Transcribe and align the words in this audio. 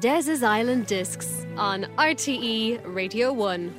Des's 0.00 0.42
Island 0.42 0.86
Discs 0.86 1.46
on 1.56 1.84
RTE 1.96 2.80
Radio 2.84 3.32
1. 3.32 3.72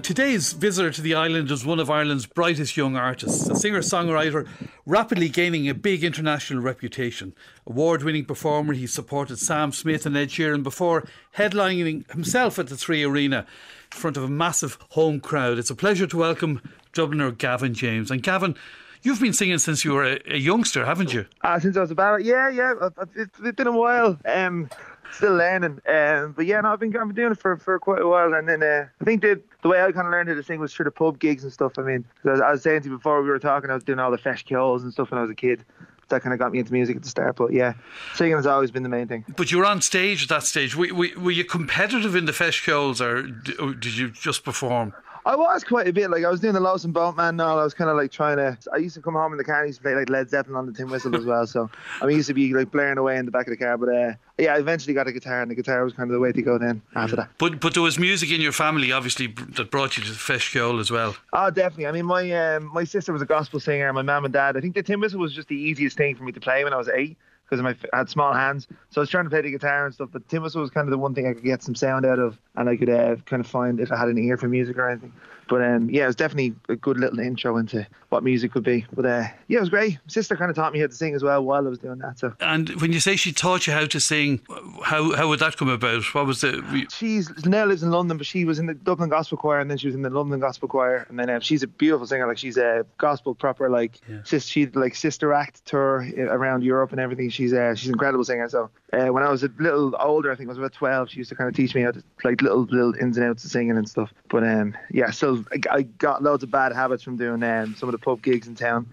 Today's 0.00 0.52
visitor 0.52 0.92
to 0.92 1.02
the 1.02 1.16
island 1.16 1.50
is 1.50 1.66
one 1.66 1.80
of 1.80 1.90
Ireland's 1.90 2.24
brightest 2.24 2.76
young 2.76 2.96
artists, 2.96 3.48
a 3.48 3.56
singer 3.56 3.80
songwriter 3.80 4.46
rapidly 4.86 5.28
gaining 5.28 5.68
a 5.68 5.74
big 5.74 6.04
international 6.04 6.62
reputation. 6.62 7.34
Award 7.66 8.04
winning 8.04 8.26
performer, 8.26 8.74
he 8.74 8.86
supported 8.86 9.40
Sam 9.40 9.72
Smith 9.72 10.06
and 10.06 10.16
Ed 10.16 10.28
Sheeran 10.28 10.62
before 10.62 11.04
headlining 11.36 12.08
himself 12.12 12.60
at 12.60 12.68
the 12.68 12.76
Three 12.76 13.02
Arena 13.02 13.44
in 13.92 13.98
front 13.98 14.16
of 14.16 14.22
a 14.22 14.28
massive 14.28 14.78
home 14.90 15.18
crowd. 15.18 15.58
It's 15.58 15.68
a 15.68 15.74
pleasure 15.74 16.06
to 16.06 16.16
welcome 16.16 16.62
Dubliner 16.92 17.36
Gavin 17.36 17.74
James. 17.74 18.12
And 18.12 18.22
Gavin, 18.22 18.54
You've 19.02 19.20
been 19.20 19.32
singing 19.32 19.58
since 19.58 19.84
you 19.84 19.92
were 19.92 20.04
a, 20.04 20.18
a 20.26 20.38
youngster, 20.38 20.84
haven't 20.84 21.14
you? 21.14 21.26
Uh, 21.42 21.60
since 21.60 21.76
I 21.76 21.80
was 21.80 21.92
about 21.92 22.24
yeah, 22.24 22.48
yeah. 22.48 22.74
It's, 23.14 23.38
it's 23.38 23.56
been 23.56 23.68
a 23.68 23.72
while. 23.72 24.18
Um, 24.24 24.68
still 25.12 25.34
learning. 25.36 25.80
Um, 25.88 26.32
but 26.32 26.46
yeah, 26.46 26.60
no, 26.60 26.72
I've 26.72 26.80
been 26.80 26.96
I've 26.96 27.06
been 27.06 27.14
doing 27.14 27.32
it 27.32 27.38
for, 27.38 27.56
for 27.56 27.78
quite 27.78 28.00
a 28.00 28.08
while, 28.08 28.34
and 28.34 28.48
then 28.48 28.62
uh, 28.62 28.86
I 29.00 29.04
think 29.04 29.22
the 29.22 29.40
the 29.62 29.68
way 29.68 29.82
I 29.82 29.92
kind 29.92 30.06
of 30.06 30.12
learned 30.12 30.28
how 30.28 30.34
to 30.34 30.42
sing 30.42 30.60
was 30.60 30.72
through 30.72 30.84
the 30.84 30.90
pub 30.90 31.18
gigs 31.18 31.44
and 31.44 31.52
stuff. 31.52 31.72
I 31.78 31.82
mean, 31.82 32.04
I 32.24 32.30
was, 32.30 32.40
I 32.40 32.50
was 32.52 32.62
saying 32.62 32.82
to 32.82 32.90
you 32.90 32.96
before 32.96 33.22
we 33.22 33.28
were 33.28 33.38
talking, 33.38 33.70
I 33.70 33.74
was 33.74 33.84
doing 33.84 33.98
all 33.98 34.10
the 34.10 34.18
feis 34.18 34.44
ceoils 34.44 34.82
and 34.82 34.92
stuff 34.92 35.10
when 35.10 35.18
I 35.18 35.22
was 35.22 35.30
a 35.30 35.34
kid. 35.34 35.64
That 36.10 36.22
kind 36.22 36.32
of 36.32 36.38
got 36.38 36.52
me 36.52 36.58
into 36.58 36.72
music 36.72 36.96
at 36.96 37.02
the 37.02 37.08
start, 37.10 37.36
but 37.36 37.52
yeah, 37.52 37.74
singing 38.14 38.36
has 38.36 38.46
always 38.46 38.70
been 38.70 38.82
the 38.82 38.88
main 38.88 39.08
thing. 39.08 39.26
But 39.36 39.52
you 39.52 39.58
were 39.58 39.66
on 39.66 39.82
stage 39.82 40.22
at 40.22 40.30
that 40.30 40.42
stage. 40.42 40.74
Were, 40.74 40.88
were, 40.94 41.08
were 41.18 41.30
you 41.30 41.44
competitive 41.44 42.16
in 42.16 42.24
the 42.24 42.32
feis 42.32 42.64
ceoils, 42.64 43.02
or 43.02 43.74
did 43.74 43.94
you 43.94 44.08
just 44.10 44.42
perform? 44.42 44.94
I 45.28 45.36
was 45.36 45.62
quite 45.62 45.86
a 45.86 45.92
bit. 45.92 46.08
Like 46.08 46.24
I 46.24 46.30
was 46.30 46.40
doing 46.40 46.54
the 46.54 46.60
Lowe's 46.60 46.86
and 46.86 46.94
Boatman 46.94 47.28
and 47.28 47.40
all. 47.42 47.58
I 47.58 47.62
was 47.62 47.74
kind 47.74 47.90
of 47.90 47.98
like 47.98 48.10
trying 48.10 48.38
to. 48.38 48.56
I 48.72 48.78
used 48.78 48.94
to 48.94 49.02
come 49.02 49.12
home 49.12 49.30
in 49.32 49.36
the 49.36 49.44
car 49.44 49.60
and 49.60 49.68
used 49.68 49.80
to 49.80 49.82
play 49.82 49.94
like 49.94 50.08
Led 50.08 50.30
Zeppelin 50.30 50.56
on 50.56 50.64
the 50.64 50.72
tin 50.72 50.88
whistle 50.88 51.14
as 51.14 51.26
well. 51.26 51.46
So 51.46 51.68
I 52.00 52.06
mean, 52.06 52.16
used 52.16 52.28
to 52.28 52.34
be 52.34 52.54
like 52.54 52.70
blaring 52.70 52.96
away 52.96 53.18
in 53.18 53.26
the 53.26 53.30
back 53.30 53.46
of 53.46 53.50
the 53.50 53.58
car. 53.58 53.76
But 53.76 53.90
uh, 53.90 54.14
yeah, 54.38 54.54
I 54.54 54.58
eventually 54.58 54.94
got 54.94 55.06
a 55.06 55.12
guitar, 55.12 55.42
and 55.42 55.50
the 55.50 55.54
guitar 55.54 55.84
was 55.84 55.92
kind 55.92 56.08
of 56.08 56.14
the 56.14 56.18
way 56.18 56.32
to 56.32 56.40
go 56.40 56.56
then 56.56 56.80
after 56.94 57.16
that. 57.16 57.28
But 57.36 57.60
but 57.60 57.74
there 57.74 57.82
was 57.82 57.98
music 57.98 58.30
in 58.30 58.40
your 58.40 58.52
family, 58.52 58.90
obviously, 58.90 59.26
that 59.26 59.70
brought 59.70 59.98
you 59.98 60.04
to 60.04 60.08
the 60.08 60.16
feis 60.16 60.38
ceoil 60.38 60.80
as 60.80 60.90
well. 60.90 61.14
Oh, 61.34 61.50
definitely. 61.50 61.88
I 61.88 61.92
mean, 61.92 62.06
my 62.06 62.32
um, 62.32 62.70
my 62.72 62.84
sister 62.84 63.12
was 63.12 63.20
a 63.20 63.26
gospel 63.26 63.60
singer. 63.60 63.92
My 63.92 64.00
mum 64.00 64.24
and 64.24 64.32
dad. 64.32 64.56
I 64.56 64.62
think 64.62 64.76
the 64.76 64.82
tin 64.82 64.98
whistle 64.98 65.20
was 65.20 65.34
just 65.34 65.48
the 65.48 65.56
easiest 65.56 65.98
thing 65.98 66.14
for 66.14 66.24
me 66.24 66.32
to 66.32 66.40
play 66.40 66.64
when 66.64 66.72
I 66.72 66.78
was 66.78 66.88
eight 66.88 67.18
because 67.48 67.64
I 67.64 67.96
had 67.96 68.08
small 68.08 68.32
hands. 68.32 68.66
So 68.90 69.00
I 69.00 69.02
was 69.02 69.10
trying 69.10 69.24
to 69.24 69.30
play 69.30 69.40
the 69.40 69.50
guitar 69.50 69.86
and 69.86 69.94
stuff. 69.94 70.10
But 70.12 70.28
tin 70.28 70.42
whistle 70.42 70.60
was 70.60 70.70
kind 70.70 70.86
of 70.86 70.90
the 70.90 70.98
one 70.98 71.14
thing 71.14 71.26
I 71.26 71.32
could 71.32 71.44
get 71.44 71.62
some 71.62 71.74
sound 71.74 72.04
out 72.04 72.18
of, 72.18 72.38
and 72.56 72.68
I 72.68 72.76
could 72.76 72.90
uh, 72.90 73.16
kind 73.26 73.40
of 73.40 73.46
find 73.46 73.80
if 73.80 73.92
I 73.92 73.96
had 73.96 74.08
an 74.08 74.18
ear 74.18 74.36
for 74.36 74.48
music 74.48 74.76
or 74.76 74.88
anything. 74.88 75.12
But 75.48 75.62
um, 75.62 75.88
yeah, 75.90 76.04
it 76.04 76.08
was 76.08 76.16
definitely 76.16 76.54
a 76.68 76.76
good 76.76 76.98
little 76.98 77.18
intro 77.18 77.56
into 77.56 77.86
what 78.10 78.22
music 78.22 78.52
could 78.52 78.62
be. 78.62 78.86
But 78.92 79.06
uh, 79.06 79.24
yeah, 79.48 79.58
it 79.58 79.60
was 79.60 79.70
great. 79.70 79.94
My 79.94 79.98
sister 80.08 80.36
kind 80.36 80.50
of 80.50 80.56
taught 80.56 80.72
me 80.72 80.80
how 80.80 80.86
to 80.86 80.92
sing 80.92 81.14
as 81.14 81.22
well 81.22 81.42
while 81.42 81.66
I 81.66 81.70
was 81.70 81.78
doing 81.78 81.98
that. 81.98 82.18
So. 82.18 82.34
And 82.40 82.68
when 82.80 82.92
you 82.92 83.00
say 83.00 83.16
she 83.16 83.32
taught 83.32 83.66
you 83.66 83.72
how 83.72 83.86
to 83.86 84.00
sing, 84.00 84.40
how 84.82 85.14
how 85.16 85.28
would 85.28 85.40
that 85.40 85.56
come 85.56 85.68
about? 85.68 86.02
What 86.14 86.26
was 86.26 86.42
the? 86.42 86.86
She's 86.90 87.30
now 87.46 87.64
lives 87.64 87.82
in 87.82 87.90
London, 87.90 88.18
but 88.18 88.26
she 88.26 88.44
was 88.44 88.58
in 88.58 88.66
the 88.66 88.74
Dublin 88.74 89.08
Gospel 89.08 89.38
Choir, 89.38 89.60
and 89.60 89.70
then 89.70 89.78
she 89.78 89.86
was 89.86 89.94
in 89.94 90.02
the 90.02 90.10
London 90.10 90.38
Gospel 90.40 90.68
Choir, 90.68 91.06
and 91.08 91.18
then 91.18 91.30
uh, 91.30 91.40
she's 91.40 91.62
a 91.62 91.66
beautiful 91.66 92.06
singer. 92.06 92.26
Like 92.26 92.38
she's 92.38 92.58
a 92.58 92.84
gospel 92.98 93.34
proper, 93.34 93.70
like 93.70 94.00
yeah. 94.08 94.18
sis, 94.24 94.44
she 94.44 94.66
like 94.66 94.94
sister 94.94 95.32
act 95.32 95.64
tour 95.64 96.06
around 96.18 96.62
Europe 96.62 96.92
and 96.92 97.00
everything. 97.00 97.30
She's 97.38 97.52
uh, 97.52 97.72
she's 97.76 97.86
an 97.86 97.94
incredible 97.94 98.24
singer. 98.24 98.48
So 98.48 98.68
uh, 98.92 99.06
when 99.12 99.22
I 99.22 99.30
was 99.30 99.44
a 99.44 99.50
little 99.60 99.94
older, 100.00 100.32
I 100.32 100.34
think 100.34 100.48
I 100.48 100.50
was 100.50 100.58
about 100.58 100.72
twelve, 100.72 101.08
she 101.08 101.18
used 101.18 101.28
to 101.28 101.36
kind 101.36 101.46
of 101.46 101.54
teach 101.54 101.72
me 101.72 101.82
how 101.82 101.92
to 101.92 102.02
like 102.24 102.42
little 102.42 102.62
little 102.64 102.94
ins 102.94 103.16
and 103.16 103.24
outs 103.24 103.44
of 103.44 103.52
singing 103.52 103.78
and 103.78 103.88
stuff. 103.88 104.12
But 104.28 104.42
um, 104.42 104.76
yeah, 104.90 105.12
so 105.12 105.44
I, 105.52 105.76
I 105.76 105.82
got 105.82 106.20
loads 106.20 106.42
of 106.42 106.50
bad 106.50 106.72
habits 106.72 107.04
from 107.04 107.16
doing 107.16 107.44
um, 107.44 107.76
some 107.76 107.88
of 107.88 107.92
the 107.92 107.98
pub 107.98 108.22
gigs 108.22 108.48
in 108.48 108.56
town. 108.56 108.88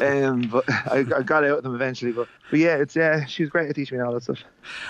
Um, 0.00 0.48
but 0.50 0.64
I, 0.68 1.04
I, 1.14 1.22
got 1.22 1.44
out 1.44 1.58
of 1.58 1.64
them 1.64 1.74
eventually. 1.74 2.12
But 2.12 2.28
but 2.48 2.60
yeah, 2.60 2.76
it's 2.76 2.96
yeah, 2.96 3.26
she 3.26 3.42
was 3.42 3.50
great 3.50 3.68
at 3.68 3.76
teaching 3.76 3.98
me 3.98 4.04
all 4.04 4.14
that 4.14 4.22
stuff. 4.22 4.42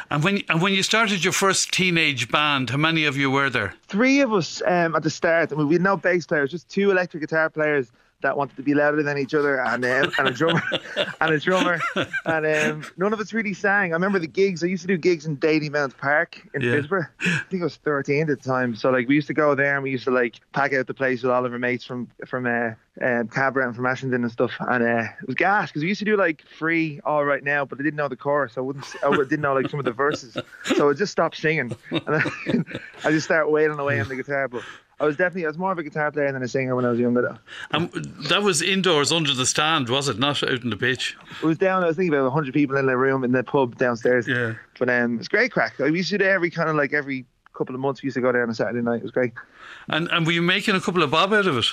And 0.08 0.22
when 0.22 0.42
and 0.48 0.62
when 0.62 0.72
you 0.72 0.84
started 0.84 1.24
your 1.24 1.32
first 1.32 1.72
teenage 1.72 2.30
band, 2.30 2.70
how 2.70 2.76
many 2.76 3.04
of 3.04 3.16
you 3.16 3.32
were 3.32 3.50
there? 3.50 3.74
Three 3.88 4.20
of 4.20 4.32
us 4.32 4.62
um, 4.64 4.94
at 4.94 5.02
the 5.02 5.10
start. 5.10 5.52
I 5.52 5.56
mean, 5.56 5.66
we 5.66 5.74
had 5.74 5.82
no 5.82 5.96
bass 5.96 6.24
players, 6.24 6.52
just 6.52 6.68
two 6.68 6.92
electric 6.92 7.20
guitar 7.22 7.50
players 7.50 7.90
that 8.22 8.36
wanted 8.36 8.56
to 8.56 8.62
be 8.62 8.74
louder 8.74 9.02
than 9.02 9.18
each 9.18 9.34
other 9.34 9.60
and 9.60 9.84
um, 9.84 10.12
and 10.18 10.28
a 10.28 10.32
drummer 10.32 10.62
and 11.20 11.34
a 11.34 11.38
drummer 11.38 11.80
and 12.24 12.46
um, 12.46 12.84
none 12.96 13.12
of 13.12 13.20
us 13.20 13.32
really 13.32 13.54
sang. 13.54 13.92
I 13.92 13.94
remember 13.94 14.18
the 14.18 14.26
gigs. 14.26 14.62
I 14.64 14.66
used 14.66 14.82
to 14.82 14.88
do 14.88 14.96
gigs 14.96 15.26
in 15.26 15.36
Dalymount 15.36 15.96
Park 15.98 16.40
in 16.54 16.62
yeah. 16.62 16.72
Phibsborough. 16.72 17.08
I 17.20 17.42
think 17.50 17.62
I 17.62 17.64
was 17.64 17.76
13 17.76 18.22
at 18.22 18.26
the 18.28 18.36
time. 18.36 18.74
So 18.74 18.90
like 18.90 19.08
we 19.08 19.14
used 19.14 19.26
to 19.28 19.34
go 19.34 19.54
there 19.54 19.74
and 19.74 19.82
we 19.82 19.90
used 19.90 20.04
to 20.04 20.10
like 20.10 20.40
pack 20.52 20.72
out 20.72 20.86
the 20.86 20.94
place 20.94 21.22
with 21.22 21.32
all 21.32 21.44
of 21.44 21.52
our 21.52 21.58
mates 21.58 21.84
from 21.84 22.08
from 22.26 22.46
uh, 22.46 22.70
um, 23.00 23.28
Cabra 23.28 23.66
and 23.66 23.74
from 23.74 23.86
Ashington 23.86 24.22
and 24.22 24.32
stuff. 24.32 24.52
And 24.60 24.84
uh, 24.84 25.04
it 25.20 25.26
was 25.26 25.34
gas 25.34 25.70
because 25.70 25.82
we 25.82 25.88
used 25.88 26.00
to 26.00 26.04
do 26.04 26.16
like 26.16 26.42
free 26.58 27.00
all 27.04 27.24
right 27.24 27.42
now, 27.42 27.64
but 27.64 27.78
I 27.80 27.82
didn't 27.82 27.96
know 27.96 28.08
the 28.08 28.16
chorus. 28.16 28.54
I 28.56 28.60
wouldn't. 28.60 28.86
I 29.02 29.10
didn't 29.16 29.40
know 29.40 29.54
like 29.54 29.70
some 29.70 29.78
of 29.78 29.84
the 29.84 29.92
verses, 29.92 30.36
so 30.64 30.90
I 30.90 30.92
just 30.92 31.12
stopped 31.12 31.36
singing 31.36 31.74
and 31.90 32.02
I, 32.06 32.22
I 33.04 33.10
just 33.10 33.26
started 33.26 33.48
wailing 33.48 33.78
away 33.78 34.00
on 34.00 34.08
the 34.08 34.16
guitar. 34.16 34.48
But 34.48 34.62
I 35.02 35.06
was 35.06 35.16
definitely 35.16 35.46
I 35.46 35.48
was 35.48 35.58
more 35.58 35.72
of 35.72 35.78
a 35.78 35.82
guitar 35.82 36.12
player 36.12 36.30
than 36.30 36.44
a 36.44 36.48
singer 36.48 36.76
when 36.76 36.84
I 36.84 36.90
was 36.90 37.00
younger. 37.00 37.22
Though. 37.22 37.38
And 37.72 37.92
that 38.28 38.44
was 38.44 38.62
indoors 38.62 39.10
under 39.10 39.34
the 39.34 39.44
stand, 39.44 39.88
was 39.88 40.08
it? 40.08 40.16
Not 40.16 40.44
out 40.44 40.62
in 40.62 40.70
the 40.70 40.76
pitch. 40.76 41.16
It 41.42 41.44
was 41.44 41.58
down. 41.58 41.82
I 41.82 41.88
was 41.88 41.96
thinking 41.96 42.16
about 42.16 42.30
hundred 42.30 42.54
people 42.54 42.76
in 42.76 42.86
the 42.86 42.96
room 42.96 43.24
in 43.24 43.32
the 43.32 43.42
pub 43.42 43.76
downstairs. 43.78 44.28
Yeah. 44.28 44.54
But 44.78 44.90
um, 44.90 45.18
it's 45.18 45.26
great 45.26 45.50
craic. 45.50 45.80
I 45.80 45.86
used 45.86 46.10
to 46.10 46.18
do 46.18 46.24
every 46.24 46.50
kind 46.50 46.70
of 46.70 46.76
like 46.76 46.92
every 46.92 47.26
couple 47.52 47.74
of 47.74 47.80
months. 47.80 48.00
We 48.00 48.06
used 48.06 48.14
to 48.14 48.20
go 48.20 48.30
there 48.30 48.44
on 48.44 48.50
a 48.50 48.54
Saturday 48.54 48.80
night. 48.80 48.98
It 48.98 49.02
was 49.02 49.10
great. 49.10 49.32
And 49.88 50.08
and 50.12 50.24
were 50.24 50.32
you 50.32 50.42
making 50.42 50.76
a 50.76 50.80
couple 50.80 51.02
of 51.02 51.10
bob 51.10 51.32
out 51.32 51.48
of 51.48 51.58
it? 51.58 51.66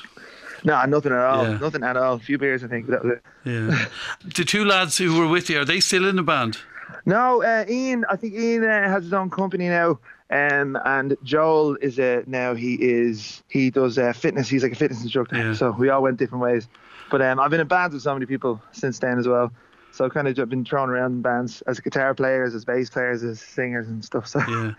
No, 0.64 0.84
nothing 0.86 1.12
at 1.12 1.20
all. 1.20 1.44
Yeah. 1.44 1.58
Nothing 1.60 1.84
at 1.84 1.98
all. 1.98 2.16
A 2.16 2.20
few 2.20 2.40
beers, 2.40 2.64
I 2.64 2.68
think. 2.68 2.88
That 2.88 3.04
was 3.04 3.14
it. 3.14 3.24
Yeah. 3.46 3.86
the 4.26 4.44
two 4.44 4.66
lads 4.66 4.98
who 4.98 5.20
were 5.20 5.28
with 5.28 5.52
you 5.52 5.62
are 5.62 5.66
they 5.66 5.82
still 5.82 6.10
in 6.10 6.16
the 6.16 6.24
band? 6.24 6.58
No, 7.06 7.44
uh, 7.44 7.66
Ian. 7.70 8.06
I 8.10 8.16
think 8.16 8.34
Ian 8.34 8.64
uh, 8.64 8.90
has 8.90 9.04
his 9.04 9.14
own 9.14 9.30
company 9.30 9.70
now. 9.70 10.00
Um, 10.32 10.78
and 10.86 11.18
Joel 11.24 11.76
is 11.78 11.98
a 11.98 12.24
now 12.28 12.54
he 12.54 12.76
is 12.76 13.42
he 13.48 13.70
does 13.70 13.98
uh, 13.98 14.14
fitness. 14.14 14.48
He's 14.48 14.64
like 14.64 14.74
a 14.74 14.76
fitness 14.76 15.02
instructor. 15.02 15.38
Yeah. 15.38 15.54
So 15.54 15.72
we 15.72 15.90
all 15.90 16.04
went 16.04 16.18
different 16.18 16.44
ways. 16.44 16.68
But 17.10 17.22
um, 17.22 17.40
I've 17.40 17.50
been 17.50 17.60
in 17.60 17.68
bands 17.68 17.94
with 17.94 18.04
so 18.04 18.14
many 18.14 18.26
people 18.26 18.62
since 18.72 19.00
then 19.00 19.18
as 19.18 19.28
well. 19.28 19.52
So 19.92 20.06
I've 20.06 20.14
kind 20.14 20.28
of 20.28 20.50
been 20.50 20.64
thrown 20.64 20.90
around 20.90 21.14
in 21.14 21.22
bands 21.24 21.62
as 21.64 21.80
guitar 21.80 22.14
players, 22.14 22.54
as 22.54 22.64
bass 22.64 22.92
players, 22.92 23.24
as 23.24 23.42
singers 23.42 23.88
and 23.88 24.06
stuff. 24.06 24.28
So 24.28 24.40
yeah. 24.48 24.74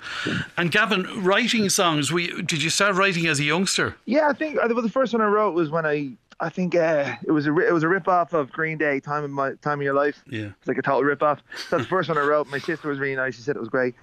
And 0.56 0.71
Gavin, 0.71 1.25
writing 1.25 1.69
songs. 1.69 2.12
We 2.12 2.43
did 2.43 2.62
you 2.62 2.71
start 2.71 2.94
writing 2.94 3.27
as 3.27 3.41
a 3.41 3.44
youngster? 3.44 3.97
Yeah, 4.05 4.28
I 4.28 4.32
think 4.32 4.56
well, 4.56 4.82
the 4.82 4.88
first 4.88 5.12
one 5.12 5.21
I 5.21 5.27
wrote 5.27 5.55
was 5.55 5.69
when 5.69 5.84
I 5.84 6.12
I 6.38 6.49
think 6.49 6.75
uh, 6.75 7.17
it 7.25 7.32
was 7.32 7.47
a 7.47 7.59
it 7.59 7.72
was 7.72 7.82
a 7.82 7.88
rip 7.88 8.09
off 8.09 8.32
of 8.32 8.50
Green 8.50 8.78
Day, 8.78 9.00
"Time 9.00 9.25
of 9.25 9.31
My 9.31 9.53
Time 9.62 9.81
of 9.81 9.84
Your 9.84 9.94
Life." 9.94 10.22
Yeah, 10.27 10.50
it's 10.59 10.69
like 10.69 10.78
a 10.78 10.82
total 10.82 11.03
rip 11.03 11.22
off. 11.22 11.43
That's 11.71 11.82
the 11.82 11.88
first 11.88 12.09
one 12.09 12.17
I 12.17 12.22
wrote. 12.22 12.49
My 12.49 12.59
sister 12.59 12.88
was 12.88 12.99
really 12.99 13.17
nice. 13.17 13.34
She 13.34 13.43
said 13.43 13.56
it 13.56 13.61
was 13.61 13.69
great, 13.69 13.94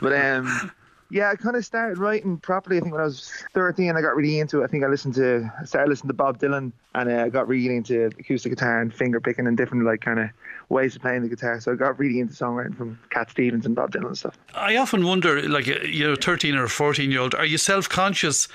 but 0.00 0.12
um, 0.12 0.72
yeah, 1.14 1.30
I 1.30 1.36
kind 1.36 1.54
of 1.54 1.64
started 1.64 1.96
writing 1.98 2.38
properly. 2.38 2.76
I 2.76 2.80
think 2.80 2.92
when 2.92 3.00
I 3.00 3.04
was 3.04 3.30
13, 3.52 3.96
I 3.96 4.00
got 4.00 4.16
really 4.16 4.40
into 4.40 4.62
it. 4.62 4.64
I 4.64 4.66
think 4.66 4.82
I 4.82 4.88
listened 4.88 5.14
to, 5.14 5.48
I 5.60 5.64
started 5.64 5.88
listening 5.88 6.08
to 6.08 6.14
Bob 6.14 6.40
Dylan, 6.40 6.72
and 6.96 7.08
uh, 7.08 7.22
I 7.22 7.28
got 7.28 7.46
really 7.46 7.76
into 7.76 8.06
acoustic 8.06 8.50
guitar 8.50 8.80
and 8.80 8.92
finger 8.92 9.20
picking 9.20 9.46
and 9.46 9.56
different 9.56 9.84
like 9.84 10.00
kind 10.00 10.18
of 10.18 10.30
ways 10.70 10.96
of 10.96 11.02
playing 11.02 11.22
the 11.22 11.28
guitar. 11.28 11.60
So 11.60 11.70
I 11.70 11.76
got 11.76 12.00
really 12.00 12.18
into 12.18 12.34
songwriting 12.34 12.76
from 12.76 12.98
Cat 13.10 13.30
Stevens 13.30 13.64
and 13.64 13.76
Bob 13.76 13.92
Dylan 13.92 14.08
and 14.08 14.18
stuff. 14.18 14.36
I 14.54 14.76
often 14.76 15.04
wonder, 15.04 15.48
like 15.48 15.68
you 15.68 16.04
know, 16.04 16.16
13 16.16 16.56
or 16.56 16.66
14 16.66 17.12
year 17.12 17.20
old, 17.20 17.36
are 17.36 17.46
you 17.46 17.58
self 17.58 17.88
conscious? 17.88 18.48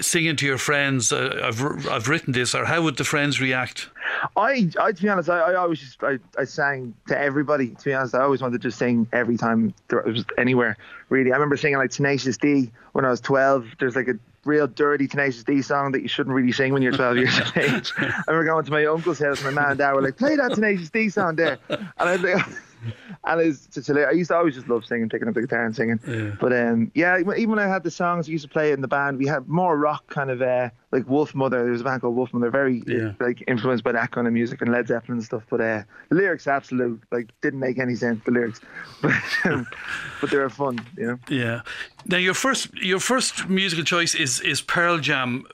Singing 0.00 0.36
to 0.36 0.46
your 0.46 0.58
friends, 0.58 1.12
uh, 1.12 1.40
I've 1.42 1.88
I've 1.88 2.08
written 2.08 2.32
this, 2.32 2.54
or 2.54 2.64
how 2.64 2.82
would 2.82 2.96
the 2.96 3.04
friends 3.04 3.40
react? 3.40 3.88
I, 4.36 4.70
I 4.80 4.92
to 4.92 5.02
be 5.02 5.08
honest, 5.08 5.28
I, 5.28 5.38
I 5.38 5.54
always 5.54 5.80
just 5.80 6.02
I, 6.02 6.18
I 6.38 6.44
sang 6.44 6.94
to 7.08 7.18
everybody. 7.18 7.68
To 7.70 7.84
be 7.84 7.94
honest, 7.94 8.14
I 8.14 8.22
always 8.22 8.40
wanted 8.40 8.60
to 8.60 8.68
just 8.68 8.78
sing 8.78 9.06
every 9.12 9.36
time 9.36 9.74
there 9.88 10.02
was 10.02 10.24
anywhere. 10.38 10.76
Really, 11.08 11.32
I 11.32 11.34
remember 11.34 11.56
singing 11.56 11.78
like 11.78 11.90
Tenacious 11.90 12.36
D 12.36 12.70
when 12.92 13.04
I 13.04 13.10
was 13.10 13.20
twelve. 13.20 13.66
There's 13.78 13.96
like 13.96 14.08
a 14.08 14.14
real 14.44 14.66
dirty 14.66 15.06
Tenacious 15.06 15.44
D 15.44 15.62
song 15.62 15.92
that 15.92 16.02
you 16.02 16.08
shouldn't 16.08 16.34
really 16.34 16.52
sing 16.52 16.72
when 16.72 16.82
you're 16.82 16.90
12 16.90 17.16
years 17.16 17.38
of 17.38 17.56
age. 17.56 17.92
I 17.98 18.22
remember 18.26 18.44
going 18.44 18.64
to 18.64 18.70
my 18.72 18.86
uncle's 18.86 19.20
house, 19.20 19.44
and 19.44 19.54
my 19.54 19.62
mom 19.62 19.70
and 19.70 19.78
dad 19.78 19.92
were 19.92 20.02
like, 20.02 20.16
"Play 20.16 20.36
that 20.36 20.52
Tenacious 20.54 20.90
D 20.90 21.08
song 21.08 21.36
there," 21.36 21.58
and 21.68 21.88
I'd 21.98 22.20
like. 22.20 22.44
and 23.24 23.40
it's, 23.40 23.76
it's 23.76 23.86
hilarious. 23.86 24.10
I 24.12 24.16
used 24.16 24.30
to 24.30 24.36
always 24.36 24.54
just 24.54 24.68
love 24.68 24.84
singing, 24.84 25.08
picking 25.08 25.28
up 25.28 25.34
the 25.34 25.40
guitar 25.42 25.64
and 25.64 25.74
singing. 25.74 26.00
Yeah. 26.06 26.32
But 26.40 26.52
um, 26.52 26.90
yeah, 26.94 27.18
even 27.18 27.50
when 27.50 27.58
I 27.58 27.66
had 27.66 27.82
the 27.84 27.90
songs, 27.90 28.28
I 28.28 28.32
used 28.32 28.44
to 28.44 28.50
play 28.50 28.72
in 28.72 28.80
the 28.80 28.88
band. 28.88 29.18
We 29.18 29.26
had 29.26 29.48
more 29.48 29.76
rock 29.78 30.06
kind 30.08 30.30
of 30.30 30.42
uh, 30.42 30.70
like 30.90 31.04
Wolfmother. 31.04 31.50
There 31.62 31.70
was 31.70 31.80
a 31.80 31.84
band 31.84 32.02
called 32.02 32.16
Wolfmother, 32.16 32.50
very 32.50 32.82
Yeah. 32.86 33.12
like 33.20 33.42
influenced 33.46 33.84
by 33.84 33.92
that 33.92 34.10
kind 34.10 34.26
of 34.26 34.32
music 34.32 34.60
and 34.62 34.70
Led 34.72 34.88
Zeppelin 34.88 35.18
and 35.18 35.24
stuff. 35.24 35.42
But 35.50 35.60
uh, 35.60 35.82
the 36.08 36.14
lyrics, 36.16 36.46
absolute 36.46 37.02
like 37.10 37.30
didn't 37.40 37.60
make 37.60 37.78
any 37.78 37.94
sense. 37.94 38.20
The 38.24 38.30
lyrics, 38.30 38.60
but 39.02 39.12
um, 39.44 39.66
but 40.20 40.30
they 40.30 40.36
were 40.38 40.50
fun, 40.50 40.84
you 40.96 41.06
know. 41.06 41.18
Yeah. 41.28 41.62
Now 42.06 42.18
your 42.18 42.34
first 42.34 42.72
your 42.74 43.00
first 43.00 43.48
musical 43.48 43.84
choice 43.84 44.14
is 44.14 44.40
is 44.40 44.60
Pearl 44.60 44.98
Jam. 44.98 45.44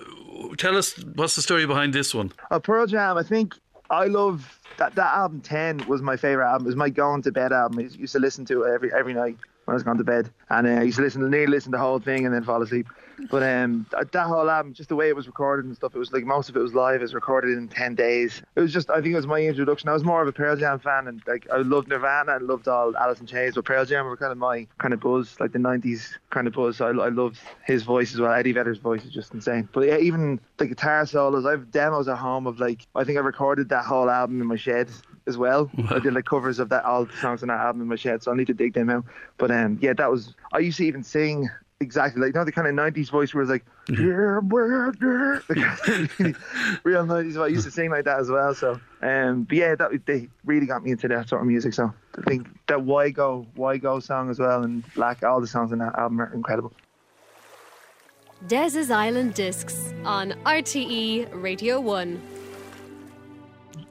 Tell 0.57 0.77
us 0.77 0.95
what's 1.15 1.35
the 1.37 1.43
story 1.43 1.67
behind 1.67 1.93
this 1.93 2.15
one? 2.15 2.33
Uh, 2.51 2.59
Pearl 2.59 2.87
Jam, 2.87 3.17
I 3.19 3.23
think 3.23 3.55
I 3.91 4.07
love 4.07 4.61
that 4.77 4.95
that 4.97 5.15
album. 5.15 5.41
Ten 5.41 5.85
was 5.87 6.03
my 6.03 6.17
favorite 6.17 6.47
album. 6.47 6.67
It 6.67 6.71
was 6.71 6.77
my 6.77 6.91
going 6.91 7.23
to 7.23 7.33
bed 7.33 7.53
album. 7.53 7.79
I 7.79 7.83
used 7.83 8.13
to 8.13 8.19
listen 8.21 8.45
to 8.47 8.65
it 8.65 8.73
every 8.73 8.93
every 8.93 9.15
night 9.15 9.37
when 9.65 9.73
I 9.73 9.75
was 9.75 9.83
going 9.83 9.99
to 9.99 10.05
bed, 10.05 10.31
and 10.51 10.67
uh, 10.67 10.71
I 10.71 10.83
used 10.83 10.97
to 10.97 11.03
listen, 11.03 11.29
nearly 11.31 11.47
listen 11.47 11.73
to 11.73 11.79
the 11.79 11.83
whole 11.83 11.99
thing 11.99 12.25
and 12.27 12.35
then 12.35 12.45
fall 12.45 12.63
asleep. 12.63 12.89
But 13.31 13.43
um, 13.43 13.87
that, 13.91 14.27
whole 14.27 14.49
album, 14.49 14.73
just 14.73 14.89
the 14.89 14.97
way 14.97 15.09
it 15.09 15.17
was 15.17 15.27
recorded 15.27 15.67
and 15.67 15.75
stuff, 15.75 15.95
it 15.95 15.99
was 15.99 16.13
like 16.13 16.25
most 16.25 16.49
of 16.49 16.57
it 16.57 16.61
was 16.61 16.75
live. 16.75 17.01
It 17.01 17.03
was 17.03 17.15
recorded 17.15 17.57
in 17.57 17.69
ten 17.69 17.95
days. 17.95 18.43
It 18.55 18.61
was 18.61 18.73
just, 18.73 18.91
I 18.91 19.01
think 19.01 19.13
it 19.13 19.17
was 19.17 19.27
my 19.27 19.41
introduction. 19.41 19.89
I 19.89 19.93
was 19.93 20.05
more 20.05 20.23
of 20.23 20.29
a 20.29 20.33
Pearl 20.33 20.57
Jam 20.57 20.79
fan, 20.79 21.09
and 21.09 21.23
like 21.27 21.49
I 21.53 21.59
loved 21.59 21.89
Nirvana 21.89 22.37
and 22.37 22.47
loved 22.47 22.69
all 22.69 22.97
Alice 22.97 23.21
in 23.21 23.27
Chains, 23.27 23.55
but 23.55 23.65
Pearl 23.65 23.85
Jam 23.85 24.07
were 24.07 24.17
kind 24.17 24.33
of 24.33 24.39
my 24.39 24.67
kind 24.79 24.95
of 24.95 25.01
buzz, 25.01 25.39
like 25.41 25.53
the 25.53 25.59
'90s 25.59 26.17
kind 26.31 26.47
of 26.47 26.53
buzz. 26.53 26.77
So 26.77 26.87
I, 26.87 27.07
I 27.07 27.09
loved 27.09 27.39
his 27.67 27.83
voice 27.83 28.15
as 28.15 28.21
well. 28.21 28.33
Eddie 28.33 28.53
Vedder's 28.53 28.79
voice 28.79 29.05
is 29.05 29.13
just 29.13 29.35
insane. 29.35 29.69
But 29.73 29.87
yeah, 29.87 29.99
even 29.99 30.41
the 30.59 30.67
guitar 30.67 31.07
solos, 31.07 31.45
I 31.45 31.53
have 31.53 31.71
demos 31.71 32.09
at 32.09 32.19
home 32.19 32.47
of 32.47 32.61
like 32.61 32.87
I 32.95 33.05
think 33.05 33.19
I 33.19 33.23
recorded 33.23 33.69
that 33.71 33.85
whole 33.85 34.09
album 34.11 34.41
in 34.41 34.47
my 34.47 34.57
shed 34.57 34.89
as 35.27 35.37
well. 35.37 35.71
I 35.91 35.99
did 35.99 36.15
like 36.15 36.25
covers 36.25 36.59
of 36.59 36.69
that 36.71 36.85
all 36.85 37.05
the 37.05 37.17
songs 37.17 37.43
on 37.43 37.49
that 37.49 37.61
album 37.61 37.83
in 37.83 37.89
my 37.89 37.97
shed, 37.97 38.23
so 38.23 38.33
I 38.33 38.37
need 38.37 38.47
to 38.47 38.55
dig 38.55 38.75
them 38.75 38.91
out. 38.91 39.05
But 39.37 39.51
um, 39.51 39.79
yeah, 39.81 39.93
that 39.93 40.11
was 40.11 40.35
I 40.53 40.59
used 40.59 40.79
to 40.79 40.85
even 40.85 41.03
sing 41.03 41.49
exactly 41.81 42.21
like 42.21 42.35
you 42.35 42.39
know 42.39 42.45
the 42.45 42.53
kind 42.53 42.67
of 42.67 42.75
'90s 42.75 43.11
voice 43.11 43.33
where 43.33 43.43
it's 43.43 43.51
like 43.51 43.65
yeah, 43.89 44.41
well, 44.43 44.93
yeah. 45.01 45.39
Like, 45.49 46.37
real 46.85 47.05
'90s. 47.07 47.33
voice. 47.33 47.37
I 47.37 47.47
used 47.47 47.65
to 47.65 47.71
sing 47.71 47.91
like 47.91 48.05
that 48.05 48.19
as 48.19 48.29
well. 48.29 48.55
So 48.55 48.81
um, 49.03 49.45
but 49.45 49.57
yeah, 49.57 49.75
that 49.77 49.91
they 50.07 50.29
really 50.45 50.67
got 50.67 50.83
me 50.83 50.91
into 50.91 51.09
that 51.09 51.29
sort 51.29 51.41
of 51.41 51.47
music. 51.47 51.75
So 51.75 51.93
I 52.17 52.23
think 52.23 52.49
that 52.67 52.83
Why 52.83 53.11
Go 53.11 53.47
Why 53.55 53.77
Go 53.77 54.01
song 54.01 54.31
as 54.31 54.39
well 54.39 54.63
and 54.63 54.85
Black 54.95 55.23
all 55.23 55.41
the 55.41 55.47
songs 55.47 55.73
on 55.73 55.79
that 55.79 55.99
album 55.99 56.21
are 56.21 56.33
incredible. 56.35 56.73
Des's 58.47 58.91
Island 58.91 59.35
Discs 59.35 59.93
on 60.05 60.33
RTE 60.45 61.29
Radio 61.43 61.81
1. 61.81 62.38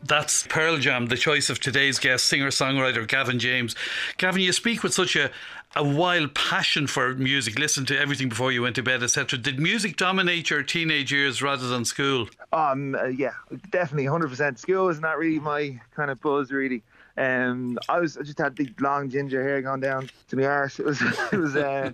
That's 0.08 0.48
Pearl 0.48 0.78
Jam, 0.78 1.08
the 1.08 1.18
choice 1.18 1.50
of 1.50 1.60
today's 1.60 2.00
guest, 2.00 2.26
singer 2.26 2.48
songwriter 2.48 3.06
Gavin 3.06 3.40
James. 3.40 3.76
Gavin, 4.18 4.42
you 4.42 4.54
speak 4.54 4.82
with 4.82 4.94
such 4.94 5.18
a, 5.18 5.30
a 5.76 5.84
wild 5.84 6.34
passion 6.34 6.88
for 6.88 7.14
music, 7.14 7.60
listen 7.60 7.86
to 7.88 8.00
everything 8.00 8.30
before 8.30 8.54
you 8.54 8.62
went 8.62 8.76
to 8.78 8.84
bed, 8.84 9.04
etc. 9.04 9.38
Did 9.38 9.60
music 9.60 9.98
dominate 9.98 10.50
your 10.50 10.64
teenage 10.64 11.12
years 11.12 11.42
rather 11.42 11.68
than 11.68 11.84
school? 11.84 12.30
Um, 12.54 12.96
uh, 12.96 13.08
yeah, 13.08 13.34
definitely, 13.70 14.06
hundred 14.06 14.30
percent. 14.30 14.60
School 14.60 14.88
is 14.88 15.02
not 15.02 15.18
really 15.18 15.40
my 15.40 15.78
kind 15.94 16.10
of 16.10 16.22
buzz, 16.22 16.52
really. 16.52 16.84
Um, 17.18 17.80
I 17.90 18.00
was 18.00 18.18
I 18.18 18.22
just 18.22 18.38
had 18.38 18.54
big 18.54 18.80
long 18.80 19.10
ginger 19.10 19.42
hair 19.42 19.62
going 19.62 19.80
down 19.80 20.10
to 20.30 20.36
my 20.36 20.46
arse. 20.46 20.80
It 20.80 20.86
was 20.86 21.02
it 21.32 21.38
was. 21.38 21.56
Uh, 21.56 21.92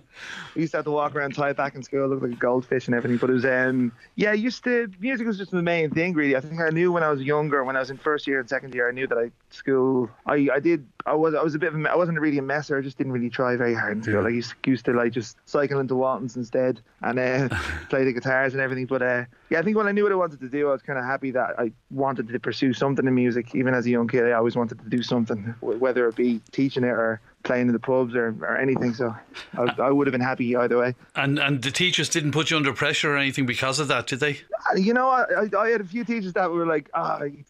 I 0.54 0.58
used 0.58 0.72
to 0.72 0.78
have 0.78 0.84
to 0.84 0.90
walk 0.90 1.14
around 1.14 1.34
tied 1.34 1.56
back 1.56 1.74
in 1.74 1.82
school, 1.82 2.08
look 2.08 2.22
like 2.22 2.32
a 2.32 2.36
goldfish 2.36 2.86
and 2.86 2.94
everything. 2.94 3.16
But 3.16 3.30
it 3.30 3.34
was 3.34 3.44
um, 3.44 3.92
yeah, 4.16 4.30
I 4.30 4.34
used 4.34 4.64
to 4.64 4.90
music 5.00 5.26
was 5.26 5.38
just 5.38 5.50
the 5.50 5.62
main 5.62 5.90
thing, 5.90 6.12
really. 6.12 6.36
I 6.36 6.40
think 6.40 6.60
I 6.60 6.70
knew 6.70 6.92
when 6.92 7.02
I 7.02 7.10
was 7.10 7.22
younger, 7.22 7.64
when 7.64 7.76
I 7.76 7.80
was 7.80 7.90
in 7.90 7.96
first 7.96 8.26
year 8.26 8.40
and 8.40 8.48
second 8.48 8.74
year, 8.74 8.88
I 8.88 8.92
knew 8.92 9.06
that 9.06 9.18
I 9.18 9.30
school. 9.50 10.10
I 10.26 10.48
I 10.52 10.60
did. 10.60 10.86
I 11.06 11.14
was 11.14 11.34
I 11.34 11.42
was 11.42 11.54
a 11.54 11.58
bit 11.58 11.74
of 11.74 11.78
a, 11.78 11.90
I 11.90 11.96
wasn't 11.96 12.18
really 12.18 12.38
a 12.38 12.42
messer. 12.42 12.78
I 12.78 12.80
just 12.80 12.96
didn't 12.96 13.12
really 13.12 13.28
try 13.28 13.56
very 13.56 13.74
hard. 13.74 14.06
Yeah. 14.06 14.20
I 14.20 14.28
used, 14.30 14.54
used 14.64 14.86
to 14.86 14.92
like 14.92 15.12
just 15.12 15.36
cycle 15.44 15.78
into 15.78 15.94
Walton's 15.94 16.36
instead 16.36 16.80
and 17.02 17.18
uh, 17.18 17.48
play 17.90 18.04
the 18.04 18.12
guitars 18.12 18.54
and 18.54 18.62
everything. 18.62 18.86
But 18.86 19.02
uh, 19.02 19.24
yeah, 19.50 19.58
I 19.58 19.62
think 19.62 19.76
when 19.76 19.86
I 19.86 19.92
knew 19.92 20.04
what 20.04 20.12
I 20.12 20.16
wanted 20.16 20.40
to 20.40 20.48
do, 20.48 20.68
I 20.68 20.72
was 20.72 20.82
kind 20.82 20.98
of 20.98 21.04
happy 21.04 21.30
that 21.32 21.58
I 21.58 21.72
wanted 21.90 22.28
to 22.28 22.40
pursue 22.40 22.72
something 22.72 23.06
in 23.06 23.14
music. 23.14 23.54
Even 23.54 23.74
as 23.74 23.84
a 23.84 23.90
young 23.90 24.08
kid, 24.08 24.24
I 24.24 24.32
always 24.32 24.56
wanted 24.56 24.78
to 24.78 24.88
do 24.88 25.02
something, 25.02 25.54
whether 25.60 26.08
it 26.08 26.16
be 26.16 26.40
teaching 26.52 26.84
it 26.84 26.88
or 26.88 27.20
playing 27.44 27.68
in 27.68 27.72
the 27.72 27.78
pubs 27.78 28.14
or, 28.14 28.34
or 28.40 28.56
anything. 28.56 28.94
So 28.94 29.14
I, 29.56 29.62
I 29.78 29.90
would 29.90 30.06
have 30.06 30.12
been 30.12 30.20
happy 30.20 30.56
either 30.56 30.78
way. 30.78 30.94
And 31.14 31.38
and 31.38 31.62
the 31.62 31.70
teachers 31.70 32.08
didn't 32.08 32.32
put 32.32 32.50
you 32.50 32.56
under 32.56 32.72
pressure 32.72 33.14
or 33.14 33.16
anything 33.16 33.46
because 33.46 33.78
of 33.78 33.88
that, 33.88 34.06
did 34.06 34.20
they? 34.20 34.40
Uh, 34.70 34.76
You 34.76 34.94
know, 34.94 35.08
I, 35.08 35.24
I, 35.56 35.68
had 35.68 35.80
a 35.80 35.84
few 35.84 36.04
teachers 36.04 36.32
that 36.32 36.50
were 36.50 36.66
like, 36.66 36.90
"Ah, 36.94 37.22
you, 37.22 37.44